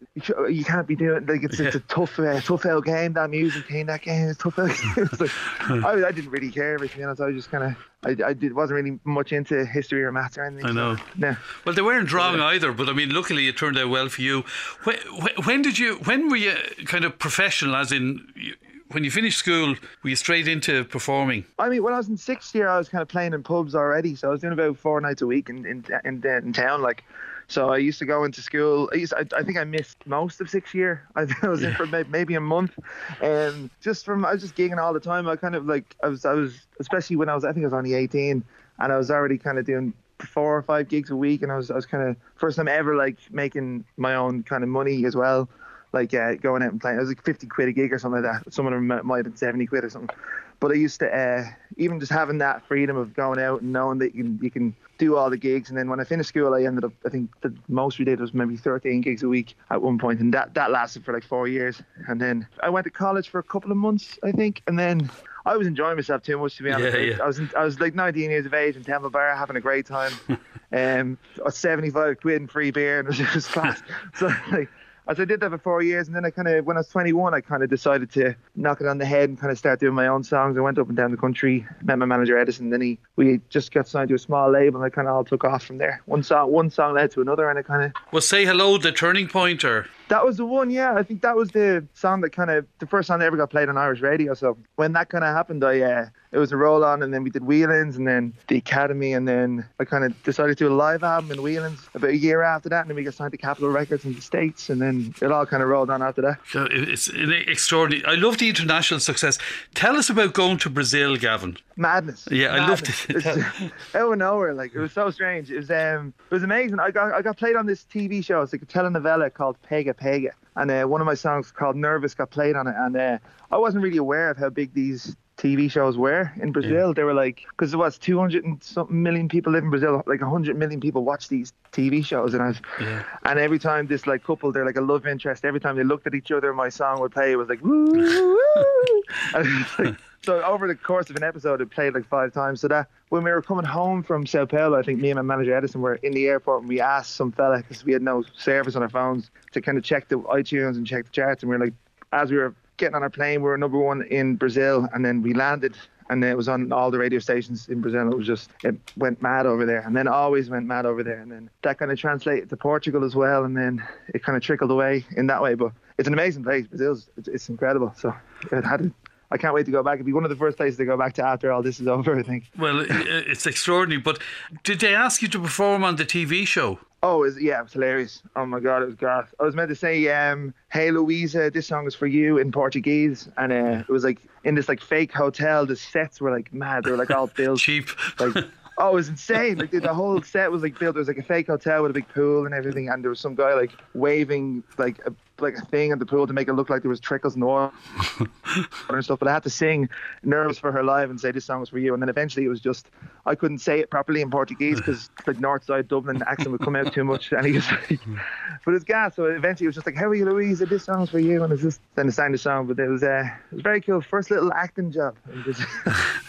you 0.49 0.64
can't 0.64 0.87
be 0.87 0.96
doing 0.96 1.25
like 1.26 1.44
it's, 1.44 1.58
it's 1.61 1.76
a 1.76 1.81
tough, 1.81 2.19
uh, 2.19 2.41
tough 2.41 2.67
out 2.67 2.85
game. 2.85 3.14
That 3.14 3.31
music 3.31 3.67
thing, 3.67 3.87
that 3.87 4.02
game 4.02 4.29
is 4.29 4.37
tough 4.37 4.58
out." 4.58 4.69
game." 4.96 5.08
Like, 5.19 5.31
I, 5.85 6.08
I 6.08 6.12
didn't 6.12 6.31
really 6.31 6.50
care, 6.50 6.79
but 6.79 6.91
to 6.91 6.96
be 6.96 7.02
honest, 7.05 7.20
I 7.20 7.26
was 7.26 7.37
just 7.37 7.50
kind 7.50 7.64
of, 7.64 7.76
I, 8.05 8.31
I 8.31 8.32
did 8.32 8.52
wasn't 8.52 8.76
really 8.82 8.99
much 9.05 9.32
into 9.32 9.64
history 9.64 10.02
or 10.05 10.12
maths 10.12 10.37
or 10.37 10.44
anything. 10.44 10.67
I 10.67 10.73
know. 10.73 10.96
So, 10.96 11.02
no. 11.17 11.37
Well, 11.64 11.75
they 11.75 11.82
weren't 11.82 12.12
wrong 12.12 12.41
either, 12.41 12.73
but 12.73 12.88
I 12.88 12.93
mean, 12.93 13.11
luckily 13.14 13.49
it 13.49 13.56
turned 13.56 13.79
out 13.79 13.88
well 13.88 14.08
for 14.08 14.23
you. 14.23 14.44
When, 14.82 14.99
when 15.44 15.62
did 15.62 15.79
you? 15.79 15.96
When 16.05 16.29
were 16.29 16.37
you 16.37 16.55
kind 16.85 17.05
of 17.05 17.19
professional? 17.19 17.76
As 17.76 17.93
in, 17.93 18.26
you- 18.35 18.55
when 18.90 19.04
you 19.04 19.10
finished 19.10 19.38
school, 19.38 19.75
were 20.02 20.10
you 20.10 20.16
straight 20.16 20.48
into 20.48 20.84
performing? 20.84 21.44
I 21.58 21.69
mean, 21.69 21.82
when 21.82 21.94
I 21.94 21.96
was 21.96 22.08
in 22.08 22.16
sixth 22.16 22.54
year, 22.54 22.69
I 22.69 22.78
was 22.78 22.88
kind 22.88 23.02
of 23.02 23.08
playing 23.08 23.32
in 23.32 23.42
pubs 23.42 23.75
already. 23.75 24.14
So 24.14 24.28
I 24.28 24.31
was 24.31 24.40
doing 24.40 24.52
about 24.52 24.76
four 24.76 25.00
nights 25.00 25.22
a 25.22 25.26
week 25.26 25.48
in 25.48 25.64
in 25.66 25.84
in, 26.04 26.25
in 26.25 26.52
town, 26.52 26.82
like. 26.82 27.04
So 27.46 27.69
I 27.69 27.76
used 27.76 27.98
to 27.98 28.06
go 28.06 28.25
into 28.25 28.40
school. 28.40 28.88
I, 28.94 28.96
used, 28.96 29.12
I, 29.12 29.26
I 29.36 29.42
think 29.42 29.58
I 29.58 29.64
missed 29.64 29.98
most 30.06 30.40
of 30.40 30.48
sixth 30.48 30.75
year. 30.75 31.06
I, 31.14 31.26
I 31.42 31.48
was 31.48 31.62
in 31.62 31.75
for 31.75 31.84
maybe 31.84 32.34
a 32.36 32.40
month, 32.40 32.72
and 33.20 33.69
just 33.82 34.06
from 34.06 34.25
I 34.25 34.32
was 34.32 34.40
just 34.40 34.56
gigging 34.56 34.78
all 34.78 34.94
the 34.94 35.00
time. 35.00 35.28
I 35.28 35.36
kind 35.36 35.54
of 35.54 35.66
like 35.66 35.94
I 36.02 36.08
was 36.08 36.25
I 36.25 36.32
was 36.32 36.66
especially 36.81 37.16
when 37.16 37.28
I 37.28 37.34
was 37.34 37.44
I 37.44 37.52
think 37.52 37.64
I 37.64 37.66
was 37.66 37.75
only 37.75 37.92
eighteen, 37.92 38.42
and 38.78 38.92
I 38.92 38.96
was 38.96 39.10
already 39.10 39.36
kind 39.36 39.58
of 39.58 39.66
doing 39.66 39.92
four 40.20 40.56
or 40.56 40.62
five 40.62 40.88
gigs 40.88 41.10
a 41.10 41.16
week, 41.16 41.42
and 41.42 41.52
I 41.52 41.56
was 41.56 41.70
I 41.70 41.75
was 41.75 41.84
kind 41.84 42.08
of 42.08 42.16
first 42.36 42.56
time 42.56 42.69
ever 42.69 42.96
like 42.96 43.19
making 43.31 43.84
my 43.98 44.14
own 44.14 44.42
kind 44.42 44.62
of 44.62 44.70
money 44.70 45.04
as 45.04 45.14
well, 45.14 45.48
like 45.94 46.12
uh, 46.12 46.35
going 46.35 46.62
out 46.62 46.73
and 46.73 46.81
playing. 46.81 46.99
It 46.99 47.00
was 47.00 47.08
like 47.08 47.25
fifty 47.25 47.46
quid 47.46 47.69
a 47.69 47.73
gig 47.73 47.93
or 47.93 47.99
something 47.99 48.23
like 48.23 48.44
that. 48.44 48.52
Some 48.52 48.67
of 48.67 48.73
them 48.73 48.87
might 48.87 49.17
have 49.17 49.25
been 49.25 49.37
seventy 49.37 49.67
quid 49.67 49.85
or 49.85 49.91
something. 49.91 50.14
But 50.61 50.73
I 50.73 50.75
used 50.75 51.00
to 51.00 51.08
uh, 51.14 51.44
even 51.76 52.00
just 52.00 52.12
having 52.12 52.38
that 52.38 52.67
freedom 52.67 52.96
of 52.96 53.14
going 53.14 53.41
out 53.41 53.62
and 53.62 53.73
knowing 53.73 53.99
that 53.99 54.14
you 54.14 54.25
can 54.25 54.38
you 54.43 54.50
can 54.50 54.76
do 54.99 55.17
all 55.17 55.31
the 55.31 55.37
gigs. 55.37 55.69
And 55.69 55.79
then 55.79 55.88
when 55.88 56.00
I 56.00 56.05
finished 56.05 56.29
school, 56.29 56.55
I 56.55 56.64
ended 56.64 56.85
up 56.85 56.93
I 57.06 57.08
think 57.08 57.31
the 57.41 57.55
most 57.69 57.99
we 57.99 58.05
did 58.05 58.20
was 58.20 58.35
maybe 58.35 58.56
thirteen 58.56 59.00
gigs 59.00 59.23
a 59.23 59.29
week 59.29 59.56
at 59.70 59.81
one 59.81 59.99
point, 59.99 60.20
and 60.20 60.35
that 60.35 60.55
that 60.55 60.70
lasted 60.70 61.05
for 61.05 61.12
like 61.12 61.25
four 61.25 61.49
years. 61.49 61.81
And 62.08 62.20
then 62.20 62.46
I 62.61 62.70
went 62.70 62.85
to 62.85 62.91
college 62.91 63.29
for 63.29 63.38
a 63.38 63.44
couple 63.44 63.70
of 63.70 63.76
months, 63.76 64.19
I 64.23 64.32
think, 64.32 64.62
and 64.67 64.79
then. 64.79 65.11
I 65.46 65.58
was 65.58 65.67
enjoying 65.67 65.96
myself 65.96 66.23
too 66.23 66.38
much 66.38 66.56
to 66.56 66.62
be 66.62 66.73
honest. 66.73 66.96
Yeah, 66.96 67.05
yeah. 67.05 67.23
I 67.23 67.26
was 67.26 67.38
in, 67.38 67.50
I 67.55 67.64
was 67.64 67.79
like 67.79 67.94
19 67.94 68.31
years 68.31 68.46
of 68.46 68.55
age 68.55 68.76
in 68.76 68.82
Temple 68.82 69.11
Bar 69.11 69.37
having 69.37 69.56
a 69.56 69.61
great 69.61 69.85
time. 69.85 70.12
um, 70.73 71.19
I 71.38 71.44
was 71.44 71.58
75 71.58 72.19
quid 72.19 72.41
in 72.41 72.49
free 72.49 72.70
beer 72.70 73.00
and 73.00 73.08
it 73.08 73.19
was 73.19 73.19
just 73.19 73.48
class. 73.51 73.82
So 74.15 74.31
like, 74.51 74.70
as 75.06 75.20
I 75.20 75.25
did 75.25 75.41
that 75.41 75.51
for 75.51 75.58
four 75.58 75.82
years, 75.82 76.06
and 76.06 76.17
then 76.17 76.25
I 76.25 76.31
kind 76.31 76.49
of, 76.49 76.65
when 76.65 76.77
I 76.77 76.81
was 76.81 76.89
21, 76.89 77.34
I 77.34 77.41
kind 77.41 77.63
of 77.63 77.69
decided 77.69 78.11
to 78.13 78.34
knock 78.56 78.81
it 78.81 78.87
on 78.87 78.99
the 78.99 79.05
head 79.05 79.29
and 79.29 79.39
kind 79.39 79.53
of 79.53 79.58
start 79.58 79.81
doing 79.81 79.94
my 79.94 80.06
own 80.06 80.25
songs. 80.25 80.56
I 80.56 80.61
went 80.61 80.79
up 80.79 80.89
and 80.89 80.96
down 80.96 81.11
the 81.11 81.17
country, 81.17 81.67
met 81.82 81.99
my 81.99 82.06
manager 82.06 82.39
Edison, 82.39 82.70
then 82.70 82.81
he, 82.81 82.99
we 83.17 83.41
just 83.51 83.73
got 83.73 83.87
signed 83.87 84.08
to 84.08 84.15
a 84.15 84.19
small 84.19 84.51
label, 84.51 84.82
and 84.82 84.87
I 84.87 84.91
kind 84.94 85.06
of 85.06 85.15
all 85.15 85.25
took 85.25 85.44
off 85.44 85.65
from 85.65 85.79
there. 85.79 86.01
One 86.06 86.23
song, 86.23 86.51
one 86.51 86.70
song 86.70 86.94
led 86.94 87.11
to 87.13 87.20
another, 87.20 87.49
and 87.51 87.58
I 87.58 87.63
kind 87.63 87.84
of 87.84 87.93
Well, 88.13 88.23
"Say 88.23 88.44
Hello" 88.44 88.79
the 88.79 88.93
turning 88.93 89.29
point, 89.29 89.65
or 89.65 89.87
that 90.08 90.25
was 90.25 90.37
the 90.37 90.44
one, 90.44 90.70
yeah. 90.70 90.94
I 90.94 91.03
think 91.03 91.23
that 91.23 91.37
was 91.37 91.51
the 91.51 91.87
song 91.94 92.20
that 92.23 92.31
kind 92.31 92.51
of 92.51 92.67
the 92.79 92.87
first 92.87 93.08
song 93.08 93.19
that 93.20 93.27
ever 93.27 93.37
got 93.37 93.51
played 93.51 93.69
on 93.69 93.77
Irish 93.77 94.01
radio. 94.01 94.34
So 94.34 94.56
when 94.77 94.93
that 94.93 95.08
kind 95.08 95.25
of 95.25 95.34
happened, 95.34 95.65
I 95.65 95.81
uh, 95.81 96.06
it 96.34 96.39
was 96.39 96.51
a 96.51 96.56
roll 96.56 96.84
on, 96.84 97.03
and 97.03 97.15
then 97.15 97.23
we 97.23 97.31
did 97.31 97.44
Whelan's, 97.44 97.96
and 97.96 98.08
then 98.08 98.34
the 98.49 98.56
Academy, 98.56 99.13
and 99.13 99.27
then 99.27 99.65
I 99.79 99.84
kind 99.84 100.05
of 100.05 100.20
decided 100.25 100.58
to 100.58 100.65
do 100.65 100.73
a 100.73 100.75
live 100.75 101.05
album 101.05 101.31
in 101.31 101.43
Whelan's 101.43 101.89
about 101.94 102.11
a 102.11 102.17
year 102.17 102.43
after 102.43 102.69
that, 102.69 102.81
and 102.81 102.91
then 102.91 102.96
we 102.96 103.05
got 103.05 103.15
signed 103.15 103.31
to 103.31 103.39
Capitol 103.39 103.70
Records 103.70 104.05
in 104.05 104.15
the 104.15 104.20
States, 104.20 104.69
and 104.69 104.82
then 104.82 105.15
it 105.23 105.31
all 105.31 105.46
kind 105.46 105.63
of 105.63 105.69
rolled 105.69 105.91
on 105.91 106.03
after 106.03 106.23
that. 106.23 106.41
So 106.51 106.67
it's 106.70 107.08
extraordinary. 107.08 108.05
I 108.05 108.17
love 108.17 108.39
the 108.39 108.49
international 108.49 108.99
success. 108.99 109.39
Tell 109.75 109.96
us 109.96 110.11
about 110.11 110.34
going 110.34 110.58
to 110.58 110.70
Brazil, 110.70 111.17
Gavin. 111.17 111.56
Madness. 111.77 112.27
Yeah, 112.31 112.49
I 112.49 112.69
loved 112.69 112.89
Madness. 112.89 113.06
it. 113.08 113.17
It's 113.17 113.75
out 113.94 114.13
of 114.13 114.19
nowhere, 114.19 114.55
like 114.55 114.75
it 114.75 114.81
was 114.81 114.93
so 114.93 115.11
strange. 115.11 115.53
It 115.53 115.56
was 115.56 115.70
um, 115.70 116.13
it 116.31 116.34
was 116.34 116.43
amazing. 116.43 116.81
I 116.81 116.91
got 116.91 117.15
I 117.15 117.23
got 117.23 117.37
played 117.37 117.55
on 117.55 117.67
this 117.67 117.84
TV 117.84 118.25
show. 118.25 118.43
It's 118.43 118.53
like 118.53 118.63
a 118.63 118.67
telenovela 118.67 119.32
called 119.32 119.56
Pega 119.70 119.94
Pega, 119.94 120.31
and 120.56 120.70
uh, 120.70 120.84
one 120.84 121.01
of 121.01 121.06
my 121.06 121.15
songs 121.15 121.51
called 121.51 121.77
Nervous 121.77 122.15
got 122.15 122.31
played 122.31 122.56
on 122.56 122.67
it. 122.67 122.74
And 122.77 122.96
uh, 122.96 123.19
I 123.51 123.56
wasn't 123.58 123.82
really 123.82 123.96
aware 123.98 124.31
of 124.31 124.36
how 124.36 124.51
big 124.51 124.72
these 124.74 125.17
TV 125.36 125.69
shows 125.69 125.98
were 125.98 126.31
in 126.41 126.53
Brazil. 126.53 126.94
They 126.94 127.03
were 127.03 127.13
like, 127.13 127.43
because 127.51 127.72
there 127.72 127.79
was 127.79 127.98
200 127.98 128.44
and 128.44 128.63
something 128.63 129.03
million 129.03 129.29
people 129.29 129.53
live 129.53 129.65
in 129.65 129.70
Brazil, 129.70 130.01
like 130.06 130.20
100 130.20 130.56
million 130.56 130.81
people 130.81 131.03
watch 131.05 131.29
these 131.29 131.53
TV 131.72 132.05
shows, 132.05 132.34
and 132.34 132.43
I 132.43 132.46
was, 132.48 132.60
Yeah. 132.81 133.03
and 133.24 133.39
every 133.41 133.58
time 133.58 133.89
this 133.89 134.06
like 134.06 134.22
couple, 134.22 134.53
they're 134.53 134.65
like 134.65 134.77
a 134.77 134.81
love 134.81 135.06
interest. 135.08 135.44
Every 135.44 135.58
time 135.58 135.74
they 135.77 135.82
looked 135.82 136.06
at 136.06 136.15
each 136.15 136.31
other, 136.31 136.53
my 136.55 136.69
song 136.69 137.01
would 137.01 137.10
play. 137.13 137.32
It 137.32 137.36
was 137.36 137.48
like 137.48 137.60
woo, 137.65 137.84
woo. 137.93 138.94
Like, 139.32 139.94
so 140.23 140.43
over 140.43 140.67
the 140.67 140.75
course 140.75 141.11
of 141.11 141.17
an 141.17 141.23
episode, 141.23 141.61
it 141.61 141.70
played 141.70 141.94
like 141.94 142.06
five 142.06 142.32
times. 142.32 142.61
So 142.61 142.69
that 142.69 142.89
when 143.08 143.25
we 143.25 143.31
were 143.31 143.43
coming 143.43 143.65
home 143.65 144.03
from 144.03 144.27
Sao 144.27 144.46
Paulo, 144.46 144.79
I 144.79 144.82
think 144.82 145.01
me 145.01 145.11
and 145.11 145.17
my 145.17 145.23
manager 145.23 145.55
Edison 145.55 145.81
were 145.81 145.96
in 145.96 146.13
the 146.13 146.27
airport, 146.27 146.61
and 146.61 146.69
we 146.69 146.81
asked 146.81 147.17
some 147.17 147.32
fella 147.32 147.58
because 147.58 147.84
we 147.84 147.93
had 147.93 148.03
no 148.03 148.25
service 148.37 148.77
on 148.77 148.82
our 148.82 148.89
phones 148.89 149.31
to 149.53 149.61
kind 149.61 149.79
of 149.79 149.84
check 149.84 150.08
the 150.08 150.19
iTunes 150.20 150.77
and 150.77 150.87
check 150.87 151.06
the 151.06 151.11
charts, 151.11 151.43
and 151.43 151.51
we 151.51 151.56
were 151.56 151.65
like, 151.65 151.75
as 152.13 152.31
we 152.31 152.37
were 152.37 152.55
getting 152.77 152.94
on 152.94 153.03
our 153.03 153.11
plane. 153.11 153.41
We 153.41 153.49
were 153.49 153.58
number 153.58 153.79
one 153.79 154.03
in 154.03 154.37
Brazil, 154.37 154.89
and 154.93 155.05
then 155.05 155.23
we 155.23 155.34
landed 155.34 155.77
and 156.11 156.23
it 156.25 156.37
was 156.37 156.49
on 156.49 156.73
all 156.73 156.91
the 156.91 156.99
radio 156.99 157.19
stations 157.19 157.69
in 157.69 157.81
Brazil. 157.81 158.11
It 158.11 158.17
was 158.17 158.27
just 158.27 158.51
it 158.63 158.77
went 158.96 159.23
mad 159.23 159.46
over 159.46 159.65
there, 159.65 159.81
and 159.81 159.96
then 159.96 160.08
always 160.08 160.51
went 160.51 160.67
mad 160.67 160.87
over 160.87 161.03
there, 161.03 161.20
and 161.20 161.31
then 161.31 161.51
that 161.63 161.79
kind 161.79 161.91
of 161.91 161.99
translated 161.99 162.49
to 162.51 162.56
Portugal 162.56 163.05
as 163.05 163.15
well, 163.15 163.44
and 163.44 163.56
then 163.56 163.82
it 164.08 164.23
kind 164.23 164.37
of 164.37 164.43
trickled 164.43 164.70
away 164.70 165.05
in 165.17 165.27
that 165.29 165.43
way. 165.43 165.55
But 165.55 165.73
it's 165.99 166.08
an 166.08 166.15
amazing 166.15 166.44
place. 166.44 166.67
Brazil's 166.67 167.08
it's, 167.17 167.49
incredible. 167.49 167.93
So 167.96 168.15
it 168.53 168.65
had. 168.65 168.93
I 169.31 169.37
can't 169.37 169.55
wait 169.55 169.67
to 169.67 169.73
go 169.73 169.82
back. 169.82 169.94
It'd 169.94 170.06
be 170.06 170.13
one 170.13 170.23
of 170.23 170.31
the 170.31 170.37
first 170.37 170.56
places 170.56 170.77
to 170.77 170.84
go 170.84 170.96
back 170.96 171.15
to 171.15 171.25
after 171.25 171.51
all 171.51 171.63
this 171.63 171.81
is 171.81 171.89
over. 171.89 172.17
I 172.19 172.23
think. 172.23 172.44
Well, 172.58 172.84
it's 172.89 173.46
extraordinary. 173.46 174.01
But 174.01 174.20
did 174.63 174.81
they 174.81 174.94
ask 174.94 175.23
you 175.23 175.29
to 175.29 175.41
perform 175.41 175.82
on 175.82 175.96
the 175.96 176.05
TV 176.05 176.46
show? 176.46 176.79
Oh, 177.05 177.23
yeah, 177.39 177.61
it 177.61 177.65
was 177.65 177.75
hilarious. 177.75 178.23
Oh 178.34 178.46
my 178.46 178.61
god, 178.61 178.82
it 178.82 178.87
was 178.87 178.94
gas. 178.94 179.29
I 179.39 179.43
was 179.43 179.55
meant 179.55 179.69
to 179.69 179.77
say, 179.77 180.08
um, 180.08 180.55
"Hey 180.73 180.91
Louisa, 180.91 181.51
this 181.51 181.67
song 181.67 181.87
is 181.87 181.94
for 181.94 182.06
you" 182.06 182.39
in 182.39 182.51
Portuguese, 182.51 183.29
and 183.37 183.53
uh, 183.53 183.84
it 183.87 183.91
was 183.91 184.05
like 184.05 184.20
in 184.44 184.55
this 184.55 184.70
like 184.70 184.81
fake 184.81 185.13
hotel. 185.13 185.67
The 185.67 185.77
sets 185.77 186.19
were 186.19 186.31
like 186.31 186.51
mad. 186.55 186.84
They 186.84 186.93
were 186.93 186.96
like 186.96 187.11
all 187.11 187.27
built 187.37 187.61
cheap. 187.61 187.91
Like, 188.19 188.46
oh, 188.79 188.89
it 188.89 188.94
was 188.94 189.11
insane. 189.11 189.58
Like 189.58 189.70
the 189.70 189.93
whole 189.93 190.23
set 190.23 190.51
was 190.51 190.63
like 190.63 190.79
built. 190.79 190.94
There 190.94 191.01
was 191.01 191.08
like 191.08 191.19
a 191.19 191.23
fake 191.23 191.49
hotel 191.49 191.82
with 191.82 191.91
a 191.91 191.94
big 191.94 192.08
pool 192.08 192.46
and 192.46 192.55
everything, 192.55 192.89
and 192.89 193.05
there 193.05 193.11
was 193.11 193.20
some 193.20 193.34
guy 193.34 193.53
like 193.53 193.73
waving 193.93 194.65
like 194.79 194.99
a 195.05 195.13
like 195.41 195.56
a 195.56 195.64
thing 195.67 195.91
in 195.91 195.98
the 195.98 196.06
pool 196.06 196.26
to 196.26 196.32
make 196.32 196.48
it 196.48 196.53
look 196.53 196.70
like 196.70 196.82
there 196.82 196.88
was 196.88 197.00
trickles 197.00 197.34
and 197.34 197.44
water 197.44 197.72
and 198.88 199.05
stuff. 199.05 199.19
But 199.19 199.29
I 199.29 199.32
had 199.32 199.43
to 199.44 199.50
sing 199.50 199.88
"Nervous" 200.22 200.58
for 200.58 200.72
her 200.72 200.82
live 200.82 201.10
and 201.10 201.20
say 201.20 201.31
this 201.31 201.44
song 201.44 201.60
was 201.60 201.69
for 201.69 201.79
you. 201.79 201.94
And 201.94 202.03
then 202.03 202.08
eventually 202.08 202.46
it 202.46 202.48
was 202.48 202.60
just 202.60 202.88
I 203.26 203.34
couldn't 203.34 203.58
say 203.58 203.81
it 203.81 203.91
properly 203.91 204.20
in 204.20 204.31
Portuguese 204.31 204.76
because 204.76 205.10
the 205.24 205.34
North 205.34 205.64
Side 205.64 205.88
Dublin 205.88 206.22
accent 206.26 206.53
would 206.53 206.60
come 206.60 206.76
out 206.76 206.93
too 206.93 207.05
much. 207.05 207.32
And 207.32 207.46
he 207.46 207.53
was 207.53 207.70
like, 207.70 208.00
but 208.64 208.74
it's 208.74 208.84
gas. 208.84 209.17
So 209.17 209.26
eventually 209.26 209.67
it 209.67 209.69
was 209.69 209.74
just 209.76 209.86
like, 209.86 209.96
"How 209.96 210.06
are 210.06 210.14
you, 210.14 210.24
Louise? 210.24 210.60
This 210.60 210.84
song's 210.84 211.10
for 211.10 211.19
you." 211.19 211.43
And 211.43 211.53
it's 211.53 211.62
just 211.62 211.81
then 211.94 212.06
I 212.06 212.10
sang 212.10 212.32
the 212.32 212.38
song. 212.38 212.67
But 212.67 212.79
it 212.79 212.88
was 212.88 213.03
uh, 213.03 213.29
it 213.50 213.55
was 213.55 213.62
very 213.62 213.81
cool. 213.81 214.00
First 214.00 214.31
little 214.31 214.53
acting 214.53 214.93
job. 214.93 215.17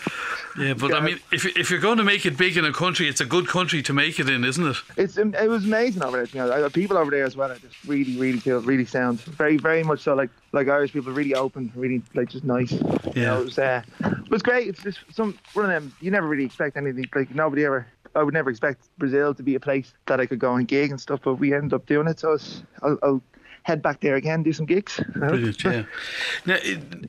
Yeah, 0.57 0.73
but 0.73 0.93
I 0.93 1.01
mean, 1.01 1.19
if 1.31 1.45
if 1.57 1.69
you're 1.69 1.79
going 1.79 1.97
to 1.97 2.03
make 2.03 2.25
it 2.25 2.37
big 2.37 2.55
in 2.55 2.63
a 2.63 2.71
country, 2.71 3.09
it's 3.09 3.19
a 3.19 3.25
good 3.25 3.47
country 3.47 3.81
to 3.83 3.93
make 3.93 4.19
it 4.19 4.29
in, 4.29 4.45
isn't 4.45 4.65
it? 4.65 4.77
It's 4.95 5.17
it 5.17 5.49
was 5.49 5.65
amazing 5.65 6.03
over 6.03 6.23
there. 6.23 6.45
You 6.45 6.49
know, 6.49 6.69
people 6.69 6.97
over 6.97 7.11
there 7.11 7.25
as 7.25 7.35
well 7.35 7.51
are 7.51 7.57
just 7.57 7.83
really, 7.85 8.15
really 8.17 8.39
cool, 8.39 8.59
really 8.61 8.85
sound, 8.85 9.19
very, 9.21 9.57
very 9.57 9.83
much 9.83 10.01
so 10.01 10.13
like 10.13 10.29
like 10.53 10.69
Irish 10.69 10.93
people, 10.93 11.11
really 11.11 11.35
open, 11.35 11.71
really 11.75 12.01
like 12.13 12.29
just 12.29 12.45
nice. 12.45 12.71
Yeah, 12.71 13.11
you 13.15 13.21
know, 13.21 13.41
it 13.41 13.45
was 13.45 13.59
uh, 13.59 13.81
it 13.99 14.29
was 14.29 14.41
great. 14.41 14.67
It's 14.67 14.81
just 14.81 14.99
some 15.11 15.37
one 15.53 15.65
of 15.65 15.71
them. 15.71 15.93
You 15.99 16.11
never 16.11 16.27
really 16.27 16.45
expect 16.45 16.77
anything. 16.77 17.05
Like 17.13 17.33
nobody 17.35 17.65
ever. 17.65 17.87
I 18.15 18.23
would 18.23 18.33
never 18.33 18.49
expect 18.49 18.87
Brazil 18.97 19.33
to 19.33 19.43
be 19.43 19.55
a 19.55 19.59
place 19.59 19.91
that 20.05 20.21
I 20.21 20.25
could 20.25 20.39
go 20.39 20.55
and 20.55 20.65
gig 20.65 20.89
and 20.89 21.01
stuff, 21.01 21.19
but 21.21 21.35
we 21.35 21.53
ended 21.53 21.73
up 21.73 21.85
doing 21.85 22.07
it. 22.07 22.19
So 22.19 22.37
I'll, 22.81 22.97
I'll 23.03 23.21
head 23.65 23.81
back 23.81 23.99
there 23.99 24.15
again, 24.15 24.43
do 24.43 24.53
some 24.53 24.67
gigs. 24.67 25.01
Brilliant, 25.15 25.63
yeah. 25.63 25.83
now, 26.45 26.57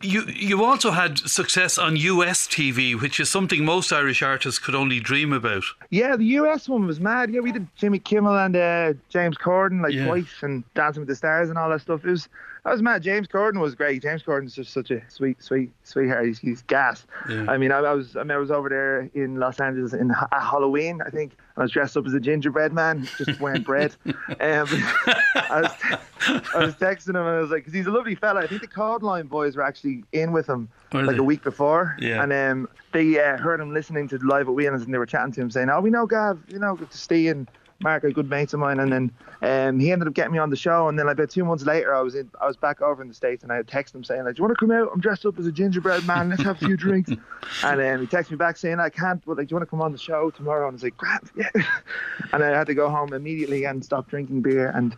you 0.01 0.23
you 0.25 0.65
also 0.65 0.91
had 0.91 1.19
success 1.19 1.77
on 1.77 1.97
US 1.97 2.49
TV, 2.49 2.99
which 2.99 3.21
is 3.21 3.29
something 3.29 3.63
most 3.63 3.93
Irish 3.93 4.23
artists 4.23 4.59
could 4.59 4.75
only 4.75 4.99
dream 4.99 5.35
about. 5.35 5.65
Yeah, 5.91 6.17
the 6.17 6.25
US 6.41 6.67
one 6.67 6.87
was 6.87 6.99
mad. 6.99 7.31
Yeah, 7.31 7.41
we 7.41 7.53
did 7.53 7.69
Jimmy 7.77 7.99
Kimmel 7.99 8.39
and 8.39 8.57
uh, 8.57 8.95
James 9.11 9.37
Corden 9.37 9.83
like 9.83 9.93
yeah. 9.93 10.07
twice, 10.07 10.43
and 10.43 10.65
Dancing 10.73 11.03
with 11.03 11.09
the 11.09 11.15
Stars 11.15 11.51
and 11.51 11.59
all 11.59 11.69
that 11.69 11.83
stuff. 11.83 12.07
It 12.07 12.11
was 12.11 12.27
that 12.65 12.73
was 12.73 12.81
mad. 12.83 13.03
James 13.03 13.29
Corden 13.29 13.61
was 13.61 13.75
great. 13.75 14.01
James 14.01 14.23
Corden's 14.23 14.55
just 14.55 14.73
such 14.73 14.91
a 14.91 15.03
sweet, 15.11 15.43
sweet, 15.43 15.71
sweetheart. 15.85 16.27
He's, 16.27 16.39
he's 16.39 16.63
gas. 16.63 17.07
Yeah. 17.29 17.45
I 17.49 17.59
mean, 17.59 17.71
I, 17.71 17.81
I, 17.81 17.93
was 17.93 18.17
I, 18.17 18.23
mean, 18.23 18.33
I 18.33 18.39
was 18.39 18.51
over 18.51 18.71
there 18.71 19.11
in 19.15 19.37
Los 19.37 19.61
Angeles 19.61 19.93
in 19.93 20.11
at 20.11 20.43
Halloween, 20.43 21.03
I 21.05 21.11
think. 21.11 21.37
I 21.57 21.63
was 21.63 21.71
dressed 21.71 21.97
up 21.97 22.07
as 22.07 22.13
a 22.13 22.21
gingerbread 22.21 22.73
man, 22.73 23.09
just 23.17 23.41
wearing 23.41 23.63
bread. 23.63 23.95
Um, 24.07 24.15
I 24.41 25.61
was 25.63 25.71
I 26.55 26.59
was 26.59 26.75
texting 26.75 27.11
him 27.11 27.17
and 27.17 27.29
I 27.29 27.41
was 27.41 27.51
like, 27.51 27.61
because 27.61 27.73
he's 27.73 27.87
a 27.87 27.91
lovely 27.91 28.15
fella. 28.15 28.43
I 28.43 28.47
think 28.47 28.61
the 28.61 28.69
Kodaline 28.69 29.29
boys 29.29 29.57
were 29.57 29.63
actually 29.63 30.05
in 30.13 30.33
with 30.33 30.47
him 30.47 30.69
like 30.93 31.07
they? 31.07 31.17
a 31.17 31.23
week 31.23 31.43
before, 31.43 31.97
yeah. 31.99 32.23
and 32.23 32.33
um, 32.33 32.69
they 32.93 33.19
uh, 33.23 33.39
heard 33.39 33.61
him 33.61 33.73
listening 33.73 34.09
to 34.09 34.19
live 34.19 34.49
at 34.49 34.55
Whelan's 34.55 34.83
and 34.83 34.93
they 34.93 34.99
were 34.99 35.07
chatting 35.07 35.33
to 35.33 35.41
him 35.41 35.51
saying, 35.51 35.71
"Oh, 35.71 35.81
we 35.81 35.91
know 35.91 36.07
Gav, 36.07 36.43
you 36.49 36.59
know, 36.59 36.75
good 36.75 36.91
to 36.91 36.99
stay 36.99 37.29
and." 37.29 37.49
Mark, 37.81 38.05
a 38.05 38.13
good 38.13 38.31
mate 38.31 38.53
of 38.55 38.61
mine, 38.61 38.81
and 38.81 38.93
then 38.93 39.11
um, 39.43 39.79
he 39.79 39.93
ended 39.93 40.09
up 40.09 40.15
getting 40.15 40.33
me 40.33 40.39
on 40.39 40.51
the 40.51 40.57
show. 40.57 40.89
And 40.89 40.99
then 40.99 41.09
about 41.09 41.31
two 41.31 41.45
months 41.45 41.65
later, 41.65 41.95
I 41.95 42.01
was 42.01 42.15
in, 42.15 42.31
I 42.41 42.47
was 42.47 42.57
back 42.57 42.81
over 42.81 43.03
in 43.03 43.09
the 43.09 43.15
states, 43.15 43.43
and 43.43 43.53
I 43.53 43.57
had 43.57 43.67
texted 43.67 43.97
him 43.97 44.05
saying 44.05 44.25
like, 44.25 44.37
"Do 44.37 44.41
you 44.41 44.45
want 44.45 44.59
to 44.59 44.67
come 44.67 44.71
out? 44.71 44.89
I'm 44.93 45.01
dressed 45.01 45.27
up 45.27 45.39
as 45.39 45.47
a 45.47 45.53
gingerbread 45.53 46.05
man. 46.05 46.31
Let's 46.31 46.43
have 46.43 46.61
a 46.63 46.67
few 46.67 46.77
drinks." 46.77 47.11
and 47.63 47.81
um, 47.81 48.01
he 48.01 48.07
texted 48.07 48.31
me 48.31 48.37
back 48.37 48.57
saying, 48.57 48.81
"I 48.81 48.89
can't, 48.89 49.23
but 49.25 49.37
like, 49.37 49.49
do 49.49 49.53
you 49.53 49.57
want 49.57 49.67
to 49.67 49.71
come 49.71 49.83
on 49.83 49.93
the 49.93 49.99
show 49.99 50.31
tomorrow?" 50.31 50.67
And 50.67 50.73
I 50.73 50.77
was 50.77 50.83
like, 50.83 50.97
"Crap, 50.97 51.29
yeah." 51.37 51.51
and 52.33 52.43
I 52.43 52.57
had 52.57 52.67
to 52.69 52.75
go 52.75 52.89
home 52.89 53.13
immediately 53.13 53.65
and 53.65 53.85
stop 53.85 54.09
drinking 54.09 54.43
beer 54.43 54.71
and 54.75 54.97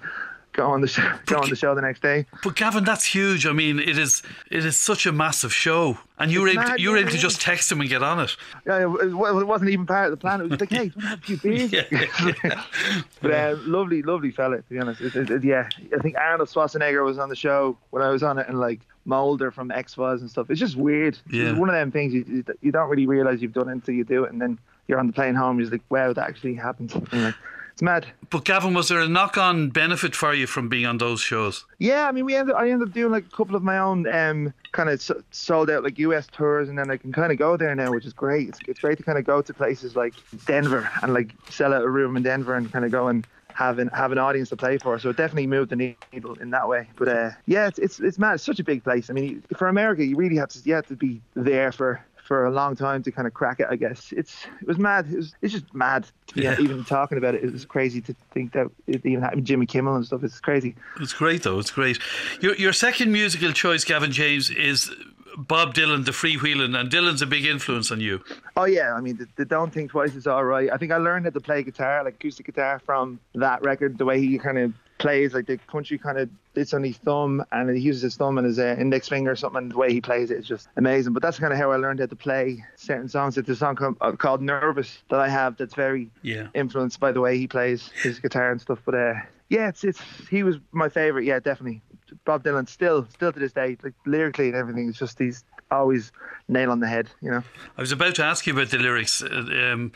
go 0.58 0.70
on 0.70 0.80
the 0.80 0.88
show, 0.88 1.08
go 1.26 1.38
on 1.38 1.48
the 1.48 1.56
show 1.56 1.74
the 1.74 1.80
next 1.80 2.02
day. 2.02 2.26
But 2.42 2.56
Gavin, 2.56 2.84
that's 2.84 3.04
huge. 3.04 3.46
I 3.46 3.52
mean, 3.52 3.78
it 3.78 3.96
is 3.96 4.22
it 4.50 4.64
is 4.64 4.78
such 4.78 5.06
a 5.06 5.12
massive 5.12 5.54
show, 5.54 5.98
and 6.18 6.32
you 6.32 6.42
were 6.42 6.48
able 6.48 6.64
to, 6.64 6.80
you 6.80 6.90
were 6.90 6.96
able 6.96 7.12
to 7.12 7.18
just 7.18 7.40
text 7.40 7.70
him 7.70 7.80
and 7.80 7.88
get 7.88 8.02
on 8.02 8.20
it. 8.20 8.36
Yeah, 8.66 8.78
it, 8.78 9.04
it 9.06 9.14
wasn't 9.14 9.70
even 9.70 9.86
part 9.86 10.06
of 10.06 10.10
the 10.10 10.16
plan. 10.16 10.40
It 10.40 10.50
was 10.50 10.60
like, 10.60 10.70
hey, 10.70 10.92
have 11.00 11.18
a 11.18 11.22
few 11.22 11.36
beers? 11.36 11.72
yeah, 11.72 11.84
yeah. 11.92 12.64
but 13.22 13.30
uh, 13.30 13.56
lovely, 13.60 14.02
lovely 14.02 14.32
fella. 14.32 14.56
To 14.58 14.62
be 14.68 14.78
honest, 14.80 15.00
it, 15.00 15.44
yeah, 15.44 15.68
I 15.96 16.02
think 16.02 16.16
Arnold 16.16 16.48
Schwarzenegger 16.48 17.04
was 17.04 17.18
on 17.18 17.28
the 17.28 17.36
show 17.36 17.78
when 17.90 18.02
I 18.02 18.08
was 18.08 18.24
on 18.24 18.38
it, 18.38 18.48
and 18.48 18.58
like 18.58 18.80
Mulder 19.04 19.52
from 19.52 19.70
X 19.70 19.94
Files 19.94 20.20
and 20.20 20.30
stuff. 20.30 20.50
It's 20.50 20.60
just 20.60 20.76
weird. 20.76 21.18
Yeah. 21.30 21.50
It's 21.50 21.58
one 21.58 21.68
of 21.68 21.74
them 21.74 21.92
things 21.92 22.12
you 22.12 22.44
you 22.60 22.72
don't 22.72 22.90
really 22.90 23.06
realize 23.06 23.40
you've 23.40 23.52
done 23.52 23.68
until 23.68 23.94
you 23.94 24.04
do 24.04 24.24
it, 24.24 24.32
and 24.32 24.40
then 24.42 24.58
you're 24.88 24.98
on 24.98 25.06
the 25.06 25.12
plane 25.12 25.36
home. 25.36 25.60
You're 25.60 25.70
like, 25.70 25.82
wow, 25.88 26.12
that 26.12 26.28
actually 26.28 26.54
happened. 26.54 26.92
Anyway. 27.12 27.34
It's 27.78 27.82
mad. 27.84 28.06
But 28.30 28.44
Gavin, 28.44 28.74
was 28.74 28.88
there 28.88 28.98
a 28.98 29.06
knock-on 29.06 29.68
benefit 29.68 30.16
for 30.16 30.34
you 30.34 30.48
from 30.48 30.68
being 30.68 30.84
on 30.84 30.98
those 30.98 31.20
shows? 31.20 31.64
Yeah, 31.78 32.08
I 32.08 32.10
mean, 32.10 32.24
we 32.24 32.34
ended. 32.34 32.56
I 32.56 32.70
ended 32.70 32.88
up 32.88 32.92
doing 32.92 33.12
like 33.12 33.26
a 33.26 33.36
couple 33.36 33.54
of 33.54 33.62
my 33.62 33.78
own 33.78 34.12
um, 34.12 34.52
kind 34.72 34.90
of 34.90 35.00
sold 35.30 35.70
out 35.70 35.84
like 35.84 35.96
US 36.00 36.26
tours, 36.26 36.68
and 36.68 36.76
then 36.76 36.90
I 36.90 36.96
can 36.96 37.12
kind 37.12 37.30
of 37.30 37.38
go 37.38 37.56
there 37.56 37.72
now, 37.76 37.92
which 37.92 38.04
is 38.04 38.12
great. 38.12 38.48
It's, 38.48 38.58
it's 38.66 38.80
great 38.80 38.98
to 38.98 39.04
kind 39.04 39.16
of 39.16 39.24
go 39.24 39.42
to 39.42 39.54
places 39.54 39.94
like 39.94 40.14
Denver 40.44 40.90
and 41.02 41.14
like 41.14 41.30
sell 41.50 41.72
out 41.72 41.84
a 41.84 41.88
room 41.88 42.16
in 42.16 42.24
Denver 42.24 42.56
and 42.56 42.68
kind 42.72 42.84
of 42.84 42.90
go 42.90 43.06
and 43.06 43.24
have 43.54 43.78
an 43.78 43.86
have 43.94 44.10
an 44.10 44.18
audience 44.18 44.48
to 44.48 44.56
play 44.56 44.78
for. 44.78 44.98
So 44.98 45.10
it 45.10 45.16
definitely 45.16 45.46
moved 45.46 45.70
the 45.70 45.76
needle 45.76 46.34
in 46.40 46.50
that 46.50 46.68
way. 46.68 46.88
But 46.96 47.08
uh, 47.08 47.30
yeah, 47.46 47.68
it's, 47.68 47.78
it's 47.78 48.00
it's 48.00 48.18
mad. 48.18 48.34
It's 48.34 48.44
such 48.44 48.58
a 48.58 48.64
big 48.64 48.82
place. 48.82 49.08
I 49.08 49.12
mean, 49.12 49.44
for 49.56 49.68
America, 49.68 50.04
you 50.04 50.16
really 50.16 50.36
have 50.38 50.48
to 50.48 50.58
you 50.64 50.74
have 50.74 50.88
to 50.88 50.96
be 50.96 51.20
there 51.34 51.70
for 51.70 52.04
for 52.28 52.44
a 52.44 52.50
long 52.50 52.76
time 52.76 53.02
to 53.02 53.10
kind 53.10 53.26
of 53.26 53.32
crack 53.32 53.58
it. 53.58 53.66
I 53.70 53.76
guess 53.76 54.12
it's 54.12 54.44
it 54.60 54.68
was 54.68 54.78
mad. 54.78 55.06
It 55.10 55.16
was 55.16 55.34
it's 55.40 55.54
just 55.54 55.74
mad. 55.74 56.06
Yeah. 56.34 56.56
even 56.60 56.84
talking 56.84 57.16
about 57.16 57.34
it, 57.34 57.42
it 57.42 57.50
was 57.50 57.64
crazy 57.64 58.02
to 58.02 58.14
think 58.32 58.52
that 58.52 58.66
it 58.86 59.04
even 59.04 59.22
happened. 59.22 59.46
Jimmy 59.46 59.64
Kimmel 59.64 59.96
and 59.96 60.04
stuff. 60.04 60.22
It's 60.22 60.38
crazy. 60.38 60.76
It's 61.00 61.14
great 61.14 61.42
though. 61.42 61.58
It's 61.58 61.70
great. 61.70 61.98
Your 62.42 62.54
your 62.56 62.74
second 62.74 63.10
musical 63.10 63.50
choice, 63.52 63.82
Gavin 63.82 64.12
James, 64.12 64.50
is 64.50 64.92
Bob 65.38 65.74
Dylan, 65.74 66.04
the 66.04 66.12
freewheeling, 66.12 66.78
and 66.78 66.90
Dylan's 66.90 67.22
a 67.22 67.26
big 67.26 67.46
influence 67.46 67.90
on 67.90 68.00
you. 68.00 68.22
Oh 68.56 68.66
yeah, 68.66 68.92
I 68.92 69.00
mean, 69.00 69.16
the, 69.16 69.26
the 69.36 69.44
Don't 69.46 69.72
Think 69.72 69.90
Twice 69.90 70.14
is 70.14 70.26
all 70.26 70.44
right. 70.44 70.70
I 70.70 70.76
think 70.76 70.92
I 70.92 70.98
learned 70.98 71.24
how 71.24 71.30
to 71.30 71.40
play 71.40 71.62
guitar, 71.62 72.04
like 72.04 72.14
acoustic 72.14 72.44
guitar, 72.44 72.78
from 72.78 73.20
that 73.36 73.62
record. 73.62 73.96
The 73.96 74.04
way 74.04 74.20
he 74.20 74.38
kind 74.38 74.58
of 74.58 74.74
plays, 74.98 75.34
like 75.34 75.46
the 75.46 75.58
country 75.58 75.98
kind 75.98 76.18
of 76.18 76.28
it's 76.54 76.74
on 76.74 76.82
his 76.82 76.96
thumb 76.98 77.44
and 77.52 77.70
he 77.70 77.80
uses 77.80 78.02
his 78.02 78.16
thumb 78.16 78.36
and 78.36 78.46
his 78.46 78.58
uh, 78.58 78.76
index 78.78 79.08
finger 79.08 79.30
or 79.30 79.36
something. 79.36 79.62
And 79.62 79.72
the 79.72 79.76
way 79.76 79.92
he 79.92 80.00
plays 80.00 80.30
it 80.30 80.38
is 80.38 80.46
just 80.46 80.68
amazing. 80.76 81.12
But 81.12 81.22
that's 81.22 81.38
kind 81.38 81.52
of 81.52 81.58
how 81.58 81.70
I 81.70 81.76
learned 81.76 82.00
how 82.00 82.06
to 82.06 82.16
play 82.16 82.64
certain 82.76 83.08
songs. 83.08 83.38
It's 83.38 83.48
a 83.48 83.56
song 83.56 83.76
called, 83.76 83.96
uh, 84.00 84.12
called 84.12 84.42
"Nervous" 84.42 84.98
that 85.10 85.20
I 85.20 85.28
have 85.28 85.56
that's 85.56 85.74
very 85.74 86.10
yeah. 86.22 86.48
influenced 86.54 87.00
by 87.00 87.12
the 87.12 87.20
way 87.20 87.38
he 87.38 87.46
plays 87.46 87.90
his 88.02 88.18
guitar 88.18 88.50
and 88.50 88.60
stuff. 88.60 88.80
But 88.84 88.94
uh, 88.94 89.14
yeah, 89.48 89.68
it's 89.68 89.84
it's 89.84 90.00
he 90.30 90.42
was 90.42 90.56
my 90.72 90.88
favorite. 90.88 91.24
Yeah, 91.24 91.38
definitely. 91.38 91.80
Bob 92.24 92.42
Dylan 92.42 92.68
still 92.68 93.06
still 93.14 93.32
to 93.32 93.38
this 93.38 93.52
day, 93.52 93.76
like 93.82 93.94
lyrically 94.06 94.48
and 94.48 94.56
everything, 94.56 94.88
it's 94.88 94.98
just 94.98 95.18
he's 95.18 95.44
always 95.70 96.12
nail 96.48 96.70
on 96.70 96.80
the 96.80 96.88
head, 96.88 97.10
you 97.20 97.30
know. 97.30 97.42
I 97.76 97.80
was 97.80 97.92
about 97.92 98.14
to 98.16 98.24
ask 98.24 98.46
you 98.46 98.54
about 98.54 98.70
the 98.70 98.78
lyrics 98.78 99.22
uh, 99.22 99.26
um, 99.26 99.92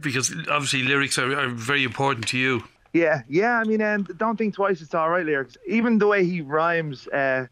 because 0.00 0.34
obviously 0.50 0.82
lyrics 0.82 1.18
are, 1.18 1.32
are 1.38 1.48
very 1.48 1.84
important 1.84 2.28
to 2.28 2.38
you. 2.38 2.64
Yeah, 2.96 3.22
yeah. 3.28 3.58
I 3.58 3.64
mean, 3.64 3.80
and 3.82 4.06
don't 4.16 4.36
think 4.36 4.54
twice. 4.54 4.80
It's 4.80 4.94
all 4.94 5.10
right 5.10 5.26
lyrics. 5.26 5.56
Even 5.66 5.98
the 5.98 6.06
way 6.06 6.24
he 6.24 6.40
rhymes, 6.40 7.06
uh, 7.08 7.46